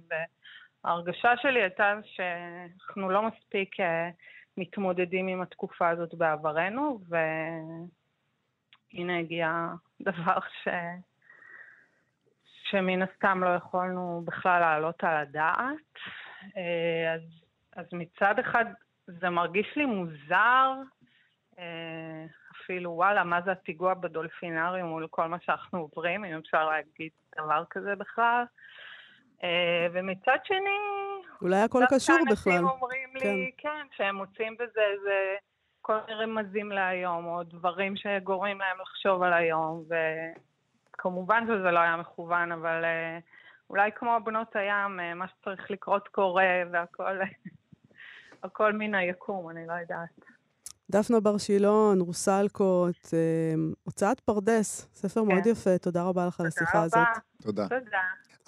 [0.84, 4.10] וההרגשה שלי הייתה שאנחנו לא מספיק אה,
[4.56, 7.00] מתמודדים עם התקופה הזאת בעברנו,
[8.92, 9.68] והנה הגיע
[10.02, 10.68] דבר ש...
[12.70, 15.92] שמן הסתם לא יכולנו בכלל להעלות על הדעת.
[16.56, 17.20] אה, אז,
[17.76, 18.64] אז מצד אחד
[19.06, 20.72] זה מרגיש לי מוזר,
[22.64, 27.64] אפילו, וואלה, מה זה הפיגוע בדולפינריום מול כל מה שאנחנו עוברים, אם אפשר להגיד דבר
[27.70, 28.44] כזה בכלל.
[29.44, 30.78] אה, ומצד שני...
[31.42, 32.52] אולי הכל קשור בכלל.
[32.52, 33.28] אנשים אומרים כן.
[33.28, 35.36] לי, כן, שהם מוצאים בזה איזה
[35.82, 39.84] כל מיני רמזים להיום, או דברים שגורמים להם לחשוב על היום,
[40.92, 43.18] וכמובן שזה לא היה מכוון, אבל אה,
[43.70, 47.18] אולי כמו בנות הים, אה, מה שצריך לקרות קורה, והכל
[48.44, 50.33] הכל מן היקום, אני לא יודעת.
[50.90, 55.28] דפנה בר שילון, רוסלקוט, אה, הוצאת פרדס, ספר כן.
[55.28, 56.98] מאוד יפה, תודה רבה לך על השיחה הזאת.
[57.42, 57.68] תודה.
[57.68, 57.98] תודה.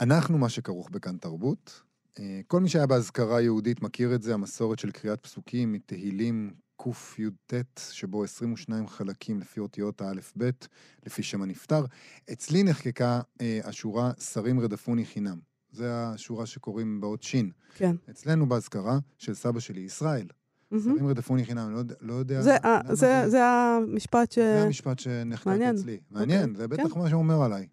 [0.00, 1.82] אנחנו מה שכרוך בכאן תרבות.
[2.18, 7.80] אה, כל מי שהיה באזכרה יהודית מכיר את זה, המסורת של קריאת פסוקים מתהילים קי"ט,
[7.90, 10.68] שבו 22 חלקים לפי אותיות האלף-בית,
[11.06, 11.84] לפי שם הנפטר.
[12.32, 15.38] אצלי נחקקה אה, השורה "שרים רדפוני חינם".
[15.70, 17.50] זה השורה שקוראים באות שין.
[17.74, 17.96] כן.
[18.10, 20.26] אצלנו באזכרה של סבא שלי, ישראל.
[20.70, 22.42] שרים רדפוני חינם, לא, לא יודע...
[22.42, 24.38] זה, 아, זה, זה, זה המשפט ש...
[24.38, 25.98] זה המשפט שנחקק אצלי.
[26.10, 26.58] מעניין, okay.
[26.58, 27.00] זה בטח כן.
[27.00, 27.66] מה שאומר עליי.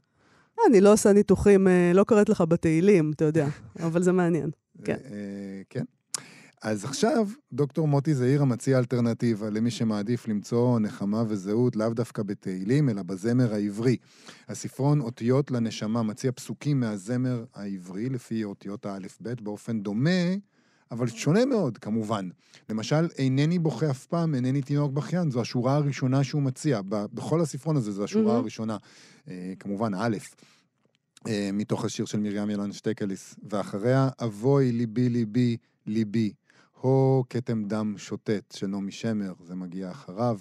[0.69, 3.47] אני לא עושה ניתוחים, אה, לא קוראת לך בתהילים, אתה יודע,
[3.85, 4.49] אבל זה מעניין.
[4.83, 4.97] כן.
[5.11, 5.83] אה, כן.
[6.63, 12.89] אז עכשיו, דוקטור מוטי זעירה מציע אלטרנטיבה למי שמעדיף למצוא נחמה וזהות לאו דווקא בתהילים,
[12.89, 13.97] אלא בזמר העברי.
[14.47, 20.35] הספרון אותיות לנשמה מציע פסוקים מהזמר העברי, לפי אותיות האלף-בית, באופן דומה
[20.93, 22.29] אבל שונה מאוד, כמובן.
[22.69, 26.81] למשל, אינני בוכה אף פעם, אינני תינוק בכיין, זו השורה הראשונה שהוא מציע.
[26.89, 28.37] בכל הספרון הזה זו השורה mm-hmm.
[28.37, 28.77] הראשונה.
[29.27, 30.17] אה, כמובן, א',
[31.27, 36.33] אה, מתוך השיר של מרים ילן שטקליס, ואחריה, אבוי ליבי ליבי ליבי,
[36.81, 40.39] הו כתם דם שוטט של נעמי שמר, זה מגיע אחריו.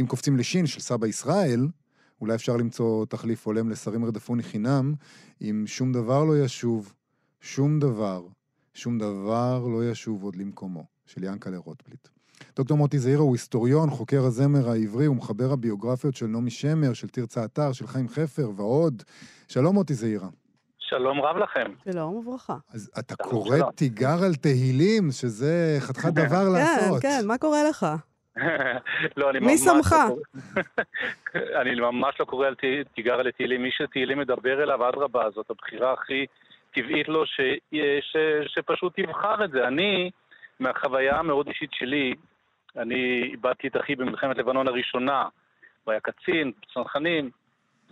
[0.00, 1.68] אם קופצים לשין של סבא ישראל,
[2.20, 4.94] אולי אפשר למצוא תחליף הולם לשרים רדפוני חינם,
[5.40, 6.94] אם שום דבר לא ישוב,
[7.40, 8.26] שום דבר,
[8.74, 12.08] שום דבר לא ישוב עוד למקומו, של ינקלה רוטבליט.
[12.56, 17.44] דוקטור מוטי זעירה הוא היסטוריון, חוקר הזמר העברי ומחבר הביוגרפיות של נעמי שמר, של תרצה
[17.44, 19.02] אתר, של חיים חפר ועוד.
[19.48, 20.28] שלום מוטי זעירה.
[20.78, 21.72] שלום רב לכם.
[21.84, 22.56] שלום וברכה.
[22.74, 27.02] אז אתה קורא תיגר על תהילים, שזה חתיכת דבר לעשות.
[27.02, 27.86] כן, כן, מה קורה לך?
[29.16, 29.94] לא, אני מי שמך?
[31.60, 32.54] אני ממש לא קורא על
[32.94, 33.62] תיגר על תהילים.
[33.62, 36.26] מי שתהילים מדבר אליו, אדרבה, זאת הבחירה הכי
[36.74, 37.40] טבעית לו, ש...
[38.00, 38.16] ש...
[38.46, 39.66] שפשוט תבחר את זה.
[39.66, 40.10] אני,
[40.60, 42.14] מהחוויה המאוד אישית שלי,
[42.76, 45.28] אני איבדתי את אחי במלחמת לבנון הראשונה,
[45.84, 47.30] הוא היה קצין, צנחנים,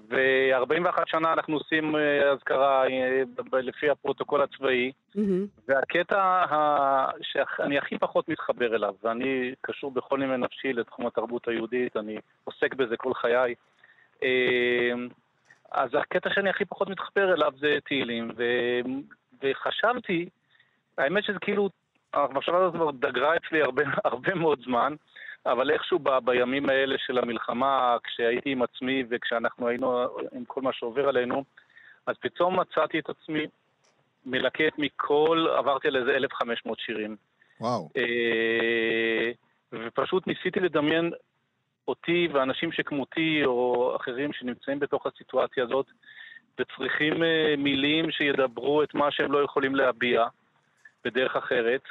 [0.09, 5.21] ו-41 שנה אנחנו עושים אה, אזכרה אה, לפי הפרוטוקול הצבאי, mm-hmm.
[5.69, 6.45] והקטע
[7.23, 12.75] שאני הכי פחות מתחבר אליו, ואני קשור בכל נימי נפשי לתחום התרבות היהודית, אני עוסק
[12.75, 13.55] בזה כל חיי,
[14.23, 14.93] אה,
[15.73, 18.45] אז הקטע שאני הכי פחות מתחבר אליו זה תהילים, ו...
[19.43, 20.29] וחשבתי,
[20.99, 21.71] האמת שזה כאילו,
[22.15, 24.95] המחשבה הזאת כבר דגרה אצלי הרבה, הרבה מאוד זמן,
[25.47, 30.73] אבל איכשהו ב, בימים האלה של המלחמה, כשהייתי עם עצמי וכשאנחנו היינו עם כל מה
[30.73, 31.45] שעובר עלינו,
[32.07, 33.47] אז פתאום מצאתי את עצמי
[34.27, 37.17] מלקט מכל, עברתי על איזה 1,500 שירים.
[37.61, 37.89] וואו.
[37.97, 39.31] אה,
[39.73, 41.13] ופשוט ניסיתי לדמיין
[41.89, 45.87] אותי ואנשים שכמותי או אחרים שנמצאים בתוך הסיטואציה הזאת
[46.59, 50.25] וצריכים אה, מילים שידברו את מה שהם לא יכולים להביע
[51.05, 51.83] בדרך אחרת.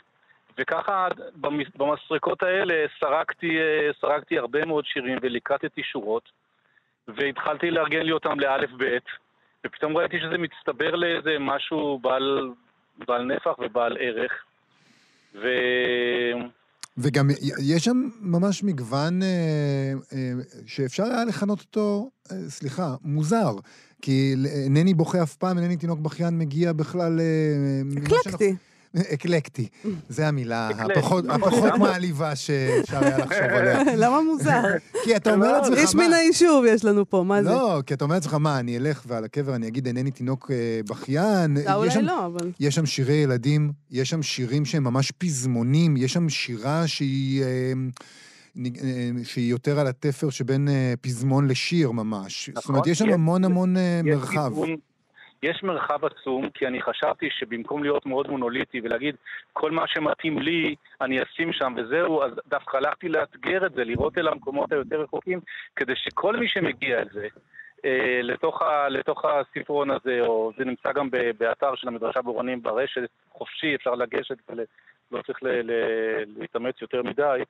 [0.58, 1.08] וככה
[1.78, 6.30] במסרקות האלה סרקתי, אה, סרקתי הרבה מאוד שירים וליקטתי שורות,
[7.08, 9.06] והתחלתי לארגן לי אותם לאלף בית,
[9.66, 12.52] ופתאום ראיתי שזה מצטבר לאיזה משהו בעל,
[13.08, 14.46] בעל נפח ובעל ערך.
[15.36, 15.48] ו...
[16.98, 19.28] וגם יש שם ממש מגוון אה,
[20.14, 20.34] אה,
[20.66, 23.56] שאפשר היה לכנות אותו, אה, סליחה, מוזר.
[24.02, 27.20] כי אינני בוכה אף פעם, אינני תינוק בכיין מגיע בכלל...
[27.20, 28.56] אה, אקלקטי.
[28.96, 29.68] אקלקטי,
[30.10, 31.26] זו המילה הפחות
[31.80, 33.84] מעליבה שאפשר היה לחשוב עליה.
[34.04, 34.62] למה מוזר?
[35.04, 35.82] כי אתה אומר לעצמך, מה...
[35.82, 37.50] איש מן היישוב יש לנו פה, מה זה?
[37.50, 40.82] לא, כי אתה אומר לעצמך, מה, אני אלך ועל הקבר אני אגיד, אינני תינוק אה,
[40.90, 41.58] בכיין.
[41.66, 42.52] לא, אולי לא, אבל...
[42.60, 47.44] יש שם שירי ילדים, יש שם שירים שהם ממש פזמונים, יש שם שירה שהיא...
[47.44, 47.74] אה,
[49.24, 50.68] שהיא יותר על התפר שבין
[51.02, 52.50] פזמון לשיר ממש.
[52.56, 54.54] זאת אומרת, נכון, יש שם המון המון מרחב.
[55.44, 59.16] יש מרחב עצום, כי אני חשבתי שבמקום להיות מאוד מונוליטי ולהגיד
[59.54, 64.18] כל מה שמתאים לי, אני אשים שם וזהו, אז דווקא הלכתי לאתגר את זה, לראות
[64.18, 65.40] אל המקומות היותר רחוקים,
[65.76, 67.28] כדי שכל מי שמגיע אל זה,
[67.86, 73.10] אה, לתוך, ה, לתוך הספרון הזה, או זה נמצא גם באתר של המדרשה בורנים ברשת,
[73.32, 75.40] חופשי, אפשר לגשת ולא צריך
[76.38, 77.42] להתאמץ יותר מדי,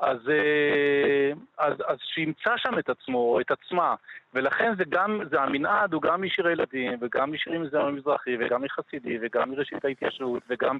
[0.00, 3.94] אז, אה, אז, אז שימצא שם את עצמו, את עצמה.
[4.34, 9.18] ולכן זה גם, זה המנעד הוא גם משירי ילדים, וגם משירים מזרם המזרחי, וגם מחסידי,
[9.22, 10.78] וגם מראשית ההתיישבות, וגם,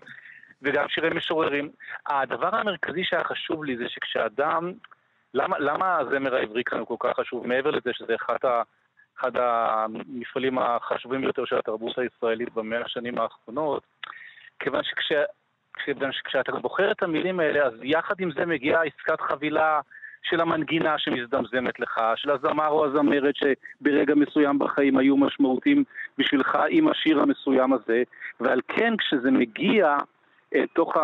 [0.62, 1.70] וגם שירי משוררים.
[2.07, 4.72] הדבר המרכזי שהיה חשוב לי זה שכשאדם,
[5.35, 7.46] למה, למה הזמר העברי כאן הוא כל כך חשוב?
[7.46, 8.62] מעבר לזה שזה אחד, ה,
[9.20, 13.83] אחד המפעלים החשובים ביותר של התרבות הישראלית במאה השנים האחרונות,
[14.59, 15.12] כיוון שכש...
[16.25, 19.81] כשאתה בוחר את המילים האלה, אז יחד עם זה מגיעה עסקת חבילה
[20.23, 25.85] של המנגינה שמזדמזמת לך, של הזמר או הזמרת שברגע מסוים בחיים היו משמעותיים
[26.19, 28.03] בשבילך עם השיר המסוים הזה,
[28.41, 29.97] ועל כן כשזה מגיע
[30.55, 30.97] אה, תוך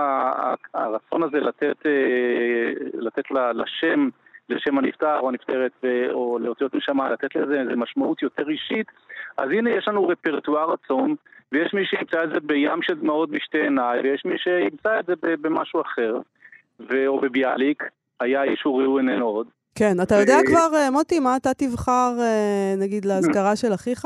[0.75, 4.09] הרצון הזה לתת, אה, לתת לשם,
[4.48, 8.87] לשם הנפטר או הנפטרת, או להוציא אותו משם, לתת לזה איזה משמעות יותר אישית,
[9.38, 11.16] אז הנה יש לנו רפרטואר עצום
[11.52, 15.14] ויש מי שימצא את זה בים של דמעות בשתי עיניי, ויש מי שימצא את זה
[15.40, 16.18] במשהו אחר,
[16.81, 17.07] ו...
[17.07, 17.83] או בביאליק,
[18.20, 19.46] היה איש אורי איננו עוד.
[19.74, 20.46] כן, אתה יודע ו...
[20.46, 24.05] כבר, אה, מוטי, מה אתה תבחר, אה, נגיד, לאזכרה של אחיך?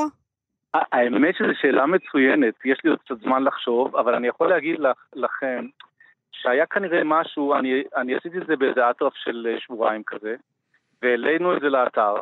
[0.75, 4.77] האמת שזו שאלה מצוינת, יש לי עוד קצת זמן לחשוב, אבל אני יכול להגיד
[5.15, 5.67] לכם
[6.47, 10.35] שהיה כנראה משהו, אני, אני עשיתי את זה באיזה אטרף של אה, שבועיים כזה,
[11.03, 12.15] והעלינו את זה לאתר,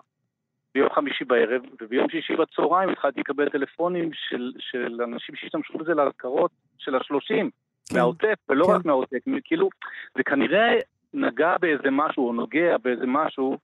[0.74, 6.50] ביום חמישי בערב, וביום שישי בצהריים התחלתי לקבל טלפונים של, של אנשים שהשתמשו בזה להזכרות
[6.78, 7.50] של השלושים,
[7.88, 7.96] כן.
[7.96, 8.72] מהעוטף, ולא כן.
[8.72, 9.68] רק מהעוטף, כאילו,
[10.16, 10.78] זה כנראה
[11.14, 13.58] נגע באיזה משהו, או נוגע באיזה משהו,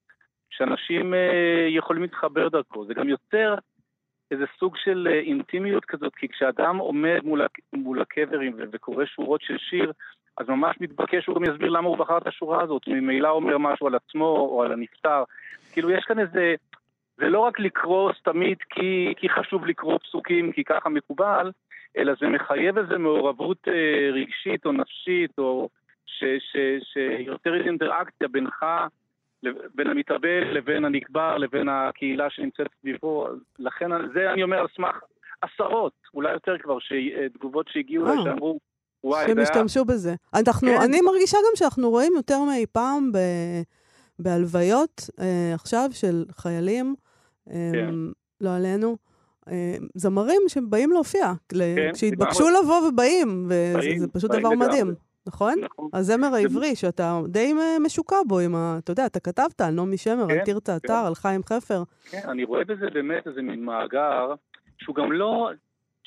[0.51, 2.85] שאנשים אה, יכולים להתחבר דרכו.
[2.85, 3.55] זה גם יוצר
[4.31, 9.59] איזה סוג של אה, אינטימיות כזאת, כי כשאדם עומד מול, מול הקברים וקורא שורות של
[9.59, 9.93] שיר,
[10.41, 13.87] אז ממש מתבקש שהוא גם יסביר למה הוא בחר את השורה הזאת, ממילא אומר משהו
[13.87, 15.23] על עצמו או על הנפטר.
[15.73, 16.55] כאילו יש כאן איזה
[17.17, 21.51] זה לא רק לקרוא סתמית כי, כי חשוב לקרוא פסוקים, כי ככה מקובל,
[21.97, 25.69] אלא זה מחייב איזו מעורבות אה, רגשית או נפשית, או
[27.27, 28.65] שיותר אינטראקציה בינך,
[29.75, 33.27] בין המתאבל לבין הנקבר, לבין הקהילה שנמצאת סביבו.
[33.59, 35.01] לכן זה אני אומר על סמך
[35.43, 36.93] עשרות, אולי יותר כבר, ש...
[36.93, 38.59] אה, תגובות שהגיעו אליי שאמרו,
[39.05, 40.15] וואי, שהם השתמשו בזה.
[40.35, 40.81] אנחנו, כן.
[40.81, 43.19] אני מרגישה גם שאנחנו רואים יותר מאי פעם ב...
[44.19, 46.95] בהלוויות אה, עכשיו של חיילים.
[47.47, 47.89] כן.
[47.89, 48.97] אמ, לא עלינו.
[49.97, 54.95] הזמרים שבאים להופיע, כן, כשהתבקשו לבוא ובאים, וזה פשוט דבר מדהים.
[55.27, 55.55] נכון?
[55.61, 55.89] נכון.
[55.93, 58.77] הזמר העברי, שאתה די משוקע בו עם ה...
[58.79, 61.07] אתה יודע, אתה כתבת על נעמי שמר, כן, על תרצה אתר, כן.
[61.07, 61.83] על חיים חפר.
[62.11, 64.35] כן, אני רואה בזה באמת איזה מין מאגר,
[64.79, 65.51] שהוא גם לא...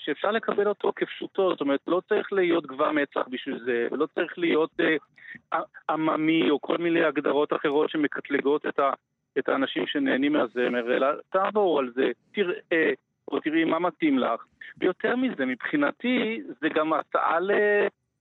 [0.05, 4.37] שאפשר לקבל אותו כפשוטו, זאת אומרת, לא צריך להיות גבר מצח בשביל זה, ולא צריך
[4.37, 8.91] להיות אה, עממי או כל מיני הגדרות אחרות שמקטלגות את, ה,
[9.37, 12.91] את האנשים שנהנים מהזמר, אלא תעבור על זה, תראה,
[13.27, 14.45] או תראי מה מתאים לך.
[14.77, 17.51] ויותר מזה, מבחינתי, זה גם הצעה ל...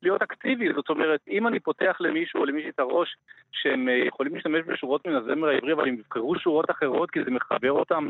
[0.03, 3.17] להיות אקטיבי, זאת אומרת, אם אני פותח למישהו או למישהי את הראש
[3.53, 7.31] שהם אה, יכולים להשתמש בשורות מן הזמר העברי, אבל הם יבחרו שורות אחרות כי זה
[7.31, 8.09] מחבר אותם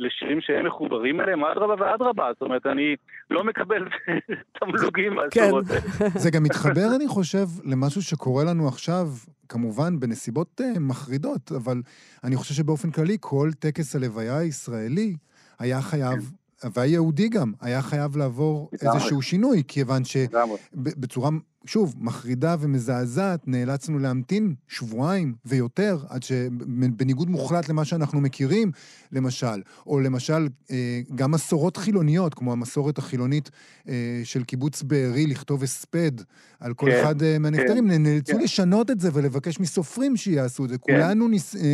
[0.00, 2.28] לשירים שהם מחוברים אליהם, אדרבה ואדרבה.
[2.32, 2.96] זאת אומרת, אני
[3.30, 3.88] לא מקבל
[4.60, 6.08] תמלוגים מהשורות כן.
[6.18, 9.06] זה גם מתחבר, אני חושב, למשהו שקורה לנו עכשיו,
[9.48, 11.82] כמובן בנסיבות uh, מחרידות, אבל
[12.24, 15.16] אני חושב שבאופן כללי, כל טקס הלוויה הישראלי
[15.58, 16.30] היה חייב
[16.74, 21.30] והיהודי גם היה חייב לעבור איזשהו שינוי, כיוון שבצורה,
[21.64, 28.72] שוב, מחרידה ומזעזעת, נאלצנו להמתין שבועיים ויותר, עד שבניגוד מוחלט למה שאנחנו מכירים,
[29.12, 33.50] למשל, או למשל, אה, גם מסורות חילוניות, כמו המסורת החילונית
[33.88, 36.12] אה, של קיבוץ בארי, לכתוב הספד
[36.60, 38.40] על כל כן, אחד אה, מהנפטרים, כן, נאלצו כן.
[38.40, 40.78] לשנות את זה ולבקש מסופרים שיעשו את זה.
[40.78, 40.92] כן.
[40.92, 41.28] כולנו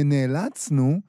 [0.04, 1.00] נאלצנו...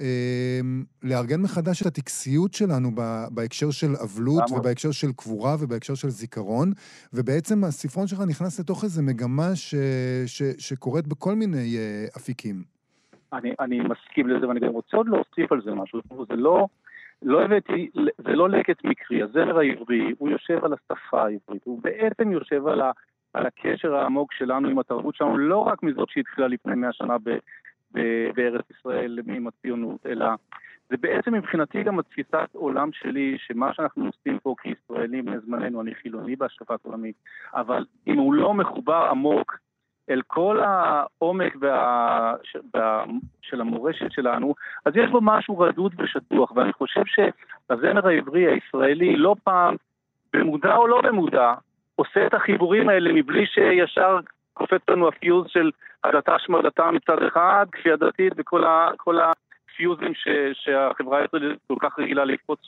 [0.00, 2.90] אמ, לארגן מחדש את הטקסיות שלנו
[3.30, 6.72] בהקשר של אבלות ובהקשר של קבורה ובהקשר של זיכרון,
[7.12, 9.74] ובעצם הספרון שלך נכנס לתוך איזו מגמה ש,
[10.26, 12.62] ש, שקורית בכל מיני uh, אפיקים.
[13.32, 16.00] אני, אני מסכים לזה, ואני גם רוצה עוד להוסיף על זה משהו.
[16.28, 16.66] זה לא,
[17.22, 19.22] לא הבאתי, זה לא לקט מקרי.
[19.22, 22.90] הזמר העברי, הוא יושב על השפה העברית, הוא בעצם יושב על, ה,
[23.34, 27.16] על הקשר העמוק שלנו עם התרבות שלנו, לא רק מזאת שהתחילה לפני מאה שנה
[28.34, 30.26] בארץ ישראל עם הציונות, אלא
[30.90, 36.36] זה בעצם מבחינתי גם התפיסת עולם שלי, שמה שאנחנו עושים פה כישראלים בזמננו, אני חילוני
[36.36, 37.12] בהשקפת עולמי,
[37.54, 39.58] אבל אם הוא לא מחובר עמוק
[40.10, 42.34] אל כל העומק וה...
[43.42, 49.36] של המורשת שלנו, אז יש בו משהו רדוד ושטוח, ואני חושב שהזמר העברי הישראלי לא
[49.44, 49.76] פעם,
[50.32, 51.54] במודע או לא במודע,
[51.96, 54.18] עושה את החיבורים האלה מבלי שישר
[54.54, 55.70] קופץ לנו הפיוז של
[56.04, 58.64] הדתה השמדתה מצד אחד, כפייה דתית וכל
[59.20, 62.60] הפיוזים ש, שהחברה הישראלית כל כך רגילה לקפוץ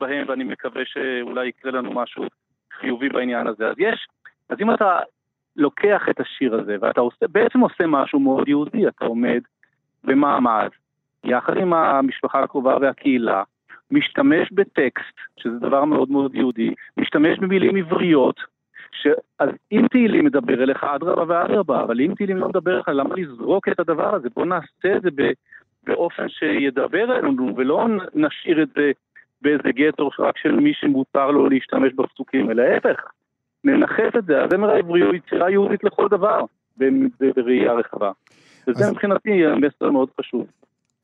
[0.00, 2.24] בהם, ואני מקווה שאולי יקרה לנו משהו
[2.72, 3.68] חיובי בעניין הזה.
[3.68, 4.08] אז יש,
[4.48, 5.00] אז אם אתה
[5.56, 9.40] לוקח את השיר הזה, ואתה עושה, בעצם עושה משהו מאוד יהודי, אתה עומד
[10.04, 10.68] במעמד,
[11.24, 13.42] יחד עם המשפחה הקרובה והקהילה,
[13.90, 18.40] משתמש בטקסט, שזה דבר מאוד מאוד יהודי, משתמש במילים עבריות,
[18.92, 19.06] ש...
[19.38, 23.68] אז אם תהילים מדבר אליך, אדרבה ואדרבה, אבל אם תהילים לא מדבר אליך, למה לזרוק
[23.68, 24.28] את הדבר הזה?
[24.36, 25.08] בוא נעשה את זה
[25.86, 28.90] באופן שידבר אלינו, ולא נשאיר את זה
[29.42, 33.00] באיזה גטו רק של מי שמותר לו להשתמש בפסוקים, אלא ההפך,
[33.64, 34.44] ננחף את זה.
[34.44, 36.44] הזמר העברי הוא יצירה יהודית לכל דבר,
[37.36, 38.10] בראייה רחבה.
[38.68, 38.90] וזה אז...
[38.90, 40.46] מבחינתי מסר מאוד חשוב.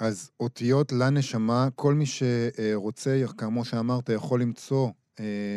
[0.01, 4.89] אז אותיות לנשמה, כל מי שרוצה, כאמור שאמרת, יכול למצוא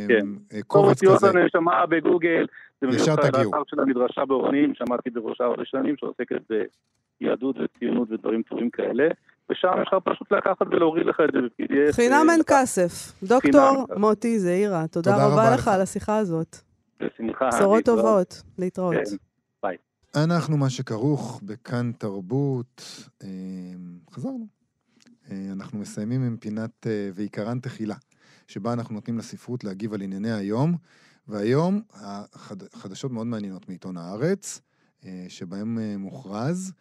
[0.08, 0.28] כן.
[0.54, 1.14] אה, קובץ כזה.
[1.14, 2.46] אותיות הנשמה בגוגל.
[2.82, 3.52] ישר תגיעו.
[3.52, 6.42] זה של המדרשה באורנים, שמעתי בראשה הרבה שנים, שעוסקת
[7.20, 9.08] ביהדות וציונות ודברים טובים כאלה.
[9.50, 11.92] ושם אפשר פשוט לקחת ולהוריד לך את זה ב-PDF.
[11.92, 13.24] חינם אין כסף.
[13.24, 16.58] דוקטור מוטי זעירה, תודה רבה לך על השיחה הזאת.
[17.00, 17.48] בשמחה.
[17.48, 18.42] בשורות טובות.
[18.60, 18.96] להתראות.
[18.96, 19.16] כן,
[19.64, 19.78] ביי.
[20.16, 22.82] אנחנו מה שכרוך בכאן תרבות.
[23.24, 23.28] אה,
[24.12, 24.48] חזרנו.
[25.32, 27.96] אה, אנחנו מסיימים עם פינת ועיקרן תחילה.
[28.48, 30.76] שבה אנחנו נותנים לספרות להגיב על ענייני היום,
[31.28, 31.82] והיום
[32.74, 34.62] החדשות מאוד מעניינות מעיתון הארץ,
[35.06, 36.72] אה, שבהם אה, מוכרז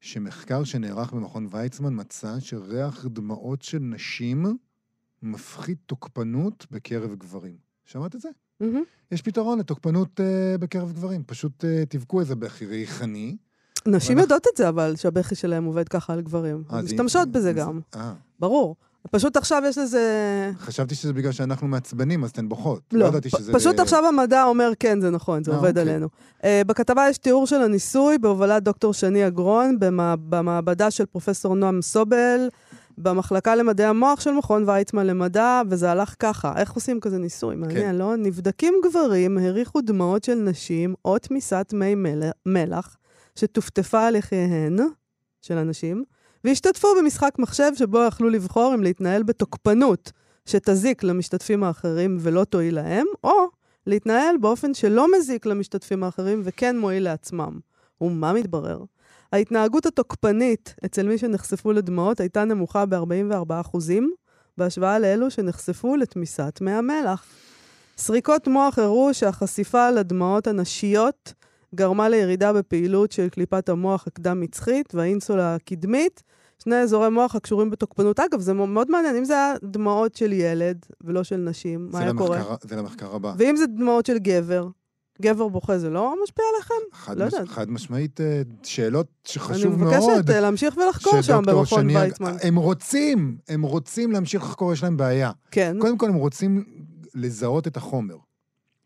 [0.00, 4.56] שמחקר שנערך במכון ויצמן מצא שריח דמעות של נשים
[5.22, 7.56] מפחית תוקפנות בקרב גברים.
[7.84, 8.28] שמעת את זה?
[8.62, 8.64] Mm-hmm.
[9.10, 11.22] יש פתרון לתוקפנות uh, בקרב גברים.
[11.26, 13.36] פשוט uh, תבכו איזה בכי ריחני.
[13.86, 14.22] נשים ואנחנו...
[14.22, 16.64] יודעות את זה, אבל שהבכי שלהם עובד ככה על גברים.
[16.84, 17.80] משתמשות בזה גם.
[18.40, 18.76] ברור.
[19.10, 20.50] פשוט עכשיו יש לזה...
[20.58, 22.80] חשבתי שזה בגלל שאנחנו מעצבנים, אז אתן בוכות.
[22.92, 23.52] לא, לא ידעתי שזה...
[23.52, 25.82] פשוט עכשיו המדע אומר, כן, זה נכון, זה 아, אה, עובד אוקיי.
[25.92, 26.08] עלינו.
[26.38, 30.14] Uh, בכתבה יש תיאור של הניסוי בהובלת דוקטור שני אגרון במע...
[30.28, 32.48] במעבדה של פרופסור נועם סובל,
[32.98, 36.52] במחלקה למדעי המוח של מכון ויצמן למדע, וזה הלך ככה.
[36.56, 37.56] איך עושים כזה ניסוי?
[37.56, 37.94] מעניין, כן.
[37.94, 38.16] לא?
[38.16, 41.94] נבדקים גברים, הריחו דמעות של נשים או תמיסת מי
[42.46, 42.96] מלח
[43.34, 44.76] שטופטפה על יחיהן
[45.42, 46.04] של אנשים.
[46.44, 50.12] והשתתפו במשחק מחשב שבו יכלו לבחור אם להתנהל בתוקפנות
[50.46, 53.46] שתזיק למשתתפים האחרים ולא תועיל להם, או
[53.86, 57.58] להתנהל באופן שלא מזיק למשתתפים האחרים וכן מועיל לעצמם.
[58.00, 58.84] ומה מתברר?
[59.32, 63.78] ההתנהגות התוקפנית אצל מי שנחשפו לדמעות הייתה נמוכה ב-44%,
[64.58, 67.24] בהשוואה לאלו שנחשפו לתמיסת מי המלח.
[67.96, 71.32] סריקות מוח הראו שהחשיפה לדמעות הנשיות
[71.74, 76.22] גרמה לירידה בפעילות של קליפת המוח הקדם-מצחית והאינסולה הקדמית,
[76.58, 78.20] שני אזורי מוח הקשורים בתוקפנות.
[78.20, 82.08] אגב, זה מאוד מעניין, אם זה היה דמעות של ילד ולא של נשים, מה היה
[82.08, 82.56] למחקר, קורה?
[82.62, 83.34] זה למחקר הבא.
[83.38, 84.68] ואם זה דמעות של גבר,
[85.22, 86.74] גבר בוכה, זה לא משפיע עליכם?
[86.92, 87.32] חד, לא מש...
[87.32, 87.48] יודעת.
[87.48, 90.30] חד משמעית, אה, שאלות אני שחשוב מבקשת מאוד.
[90.30, 92.36] אה, להמשיך ולחקור שם במכון שני- ויצמן.
[92.42, 95.30] הם רוצים, הם רוצים להמשיך לחקור, יש להם בעיה.
[95.50, 95.76] כן.
[95.80, 96.64] קודם כל, הם רוצים
[97.14, 98.16] לזהות את החומר.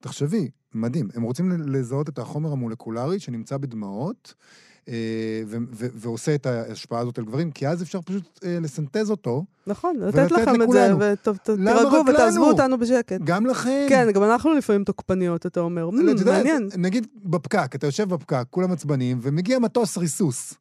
[0.00, 1.08] תחשבי, מדהים.
[1.14, 4.34] הם רוצים לזהות את החומר המולקולרי שנמצא בדמעות,
[4.88, 4.94] אה,
[5.46, 9.44] ו- ו- ועושה את ההשפעה הזאת על גברים, כי אז אפשר פשוט אה, לסנטז אותו,
[9.66, 12.50] נכון, לתת לכם את זה, ותירגעו רק ותעזבו?
[12.50, 13.20] אותנו בשקט.
[13.24, 13.86] גם לכם.
[13.88, 15.90] כן, גם אנחנו לפעמים תוקפניות, אתה אומר.
[15.90, 16.68] "מ, את יודעת, מעניין.
[16.76, 20.54] נגיד בפקק, אתה יושב בפקק, כולם עצבניים, ומגיע מטוס ריסוס,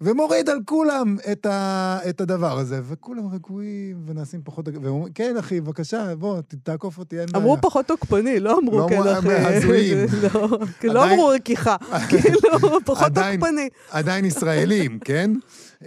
[0.00, 4.68] ומוריד על כולם את, ה, את הדבר הזה, וכולם רגועים ונעשים פחות...
[4.82, 7.44] ואומרים, כן, אחי, בבקשה, בוא, תעקוף אותי, אין בעיה.
[7.44, 9.32] אמרו פחות תוקפני, לא אמרו לא כן, אחי.
[9.32, 9.98] הזויים.
[10.34, 11.76] לא, לא אמרו רכיכה,
[12.08, 12.40] כאילו,
[12.84, 13.68] פחות תוקפני.
[13.90, 15.30] עדיין ישראלים, כן?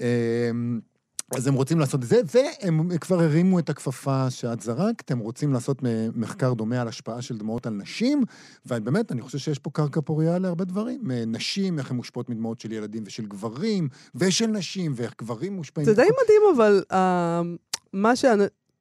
[1.35, 5.53] אז הם רוצים לעשות את זה, והם כבר הרימו את הכפפה שאת זרקת, הם רוצים
[5.53, 5.81] לעשות
[6.15, 8.23] מחקר דומה על השפעה של דמעות על נשים,
[8.65, 11.01] ובאמת, אני חושב שיש פה קרקע פורייה להרבה דברים.
[11.27, 15.85] נשים, איך הן מושפעות מדמעות של ילדים ושל גברים, ושל נשים, ואיך גברים מושפעים...
[15.85, 17.41] זה די מדהים, אבל אה,
[17.93, 18.25] מה ש...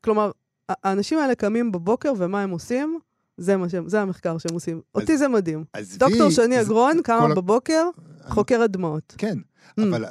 [0.01, 0.30] כלומר,
[0.68, 2.99] האנשים האלה קמים בבוקר, ומה הם עושים?
[3.36, 4.80] זה מה שהם, זה המחקר שהם עושים.
[4.94, 5.64] אותי זה מדהים.
[5.96, 7.88] דוקטור שני אגרון קמה בבוקר,
[8.28, 9.14] חוקרת דמעות.
[9.18, 9.38] כן,
[9.68, 9.82] Mm.
[9.82, 10.05] אבל,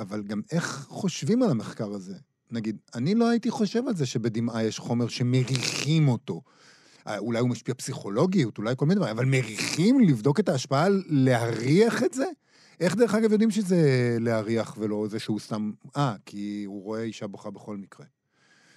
[0.00, 2.14] אבל גם איך חושבים על המחקר הזה?
[2.50, 6.42] נגיד, אני לא הייתי חושב על זה שבדמעה יש חומר שמריחים אותו.
[7.06, 11.02] אה, אולי הוא משפיע פסיכולוגיות, אולי כל מיני דברים, אבל מריחים לבדוק את ההשפעה על
[11.06, 12.24] להריח את זה?
[12.80, 15.70] איך דרך אגב יודעים שזה להריח ולא זה שהוא סתם...
[15.96, 18.06] אה, כי הוא רואה אישה בוכה בכל מקרה.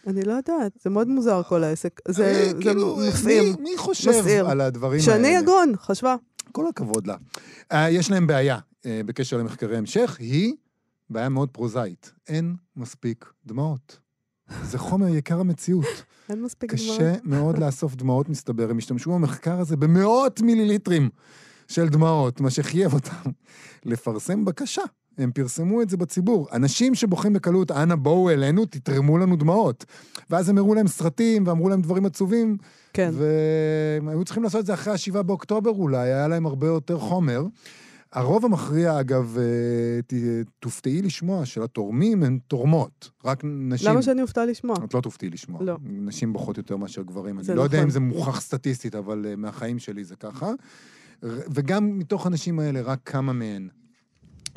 [0.08, 2.00] אני לא יודעת, זה מאוד מוזר כל העסק.
[2.08, 3.44] אה, זה זה כאילו, מפעים.
[3.44, 4.50] מי, מי חושב מסעיר.
[4.50, 5.18] על הדברים האלה?
[5.18, 6.16] שני אגרון, חשבה.
[6.52, 7.16] כל הכבוד לה.
[7.90, 10.54] יש להם בעיה בקשר למחקרי המשך, היא
[11.14, 12.12] בעיה מאוד פרוזאית.
[12.28, 14.00] אין מספיק דמעות.
[14.64, 16.04] זה חומר יקר המציאות.
[16.30, 17.00] אין מספיק דמעות.
[17.00, 18.70] קשה מאוד לאסוף דמעות, מסתבר.
[18.70, 21.10] הם השתמשו במחקר הזה במאות מיליליטרים
[21.68, 23.32] של דמעות, מה שחייב אותם
[23.86, 24.82] לפרסם בקשה.
[25.18, 26.48] הם פרסמו את זה בציבור.
[26.54, 29.86] אנשים שבוכים בקלות, אנא בואו אלינו, תתרמו לנו דמעות.
[30.30, 32.58] ואז הם הראו להם סרטים ואמרו להם דברים עצובים,
[32.94, 33.12] כן.
[33.14, 37.46] והם היו צריכים לעשות את זה אחרי ה-7 באוקטובר אולי, היה להם הרבה יותר חומר.
[38.14, 43.10] הרוב המכריע, אגב, אה, תופתעי לשמוע שלתורמים הן תורמות.
[43.26, 43.90] רק נשים...
[43.90, 44.76] למה שאני אופתע לשמוע?
[44.84, 45.64] את לא תופתעי לשמוע.
[45.64, 45.78] לא.
[45.84, 47.40] נשים בוכות יותר מאשר גברים.
[47.40, 47.88] אני לא יודע נכון.
[47.88, 50.52] אם זה מוכח סטטיסטית, אבל uh, מהחיים שלי זה ככה.
[51.24, 53.68] וגם מתוך הנשים האלה, רק כמה מהן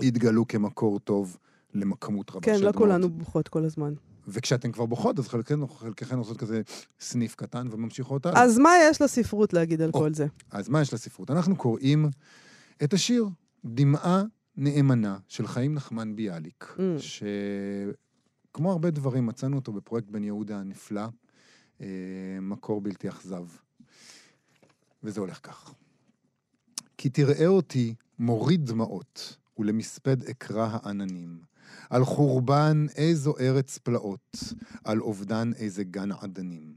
[0.02, 1.36] התגלו כמקור טוב
[1.74, 2.76] לכמות רבה כן, של לא דמעות.
[2.76, 3.94] כולנו בוכות כל הזמן.
[4.28, 6.62] וכשאתן כבר בוכות, אז חלקכן, חלקכן עושות כזה
[7.00, 8.42] סניף קטן וממשיכות הלאה.
[8.42, 9.98] אז מה יש לספרות להגיד על או.
[9.98, 10.26] כל זה?
[10.50, 11.30] אז מה יש לספרות?
[11.30, 12.08] אנחנו קוראים
[12.82, 13.28] את השיר
[13.74, 14.22] דמעה
[14.56, 17.02] נאמנה של חיים נחמן ביאליק, Mm.
[18.52, 21.06] שכמו הרבה דברים, מצאנו אותו בפרויקט בן יהודה הנפלא,
[21.80, 21.86] אה,
[22.40, 23.46] מקור בלתי אכזב.
[25.02, 25.74] וזה הולך כך.
[26.98, 31.40] כי תראה אותי מוריד דמעות, ולמספד אקרא העננים.
[31.90, 34.36] על חורבן איזו ארץ פלאות,
[34.84, 36.74] על אובדן איזה גן עדנים.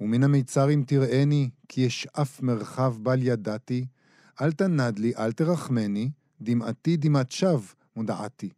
[0.00, 3.86] ומן המיצר אם תראני, כי יש אף מרחב בל ידעתי,
[4.40, 6.10] אל תנד לי, אל תרחמני,
[6.40, 7.60] דמעתי דמעת שווא
[7.96, 8.50] מודעתי.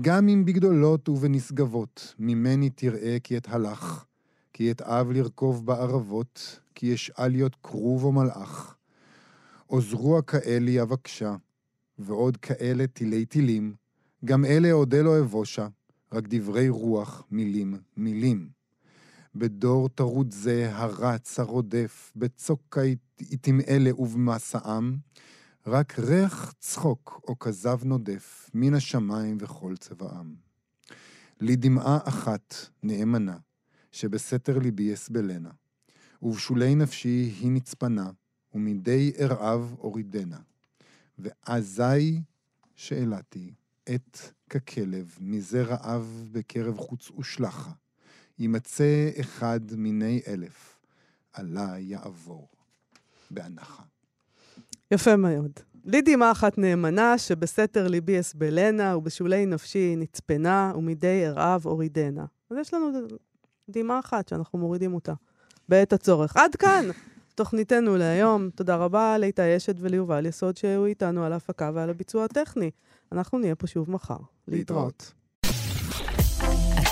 [0.00, 4.04] גם אם בגדולות ובנשגבות, ממני תראה כי את הלך,
[4.52, 8.76] כי את אב לרכוב בערבות, כי יש להיות כרוב או מלאך.
[9.66, 11.36] עוזרו כאלי אבקשה,
[11.98, 13.74] ועוד כאלה תילי תילים,
[14.24, 15.68] גם אלה אודה לא אבושה,
[16.12, 18.55] רק דברי רוח, מילים, מילים.
[19.38, 24.96] בדור טרוד זה הרץ, הרודף, בצוק העיתים אלה ובמסעם,
[25.66, 30.34] רק ריח צחוק או כזב נודף, מן השמיים וכל צבעם.
[31.40, 33.36] לי דמעה אחת נאמנה,
[33.92, 35.50] שבסתר ליבי אסבלנה,
[36.22, 38.10] ובשולי נפשי היא נצפנה,
[38.54, 40.38] ומדי ארעב אורידנה.
[41.18, 42.20] ואזי
[42.74, 43.54] שאלתי,
[43.94, 44.18] את
[44.50, 47.72] ככלב, מזה רעב בקרב חוץ ושלחה.
[48.38, 50.78] יימצא אחד מיני אלף,
[51.32, 52.48] עלי יעבור
[53.30, 53.82] באנחה.
[54.90, 55.50] יפה מאוד.
[55.84, 62.24] לי דמעה אחת נאמנה, שבסתר ליבי אסבלנה, ובשולי נפשי נצפנה, ומדי ארעב אורידנה.
[62.50, 62.90] אז יש לנו
[63.70, 65.12] דמעה אחת שאנחנו מורידים אותה
[65.68, 66.36] בעת הצורך.
[66.36, 66.88] עד כאן
[67.34, 68.50] תוכניתנו להיום.
[68.50, 72.70] תודה רבה לאיתי אשת וליובל יסוד שהיו איתנו על ההפקה ועל הביצוע הטכני.
[73.12, 74.14] אנחנו נהיה פה שוב מחר.
[74.14, 74.48] להתראות.
[74.48, 75.12] להתראות.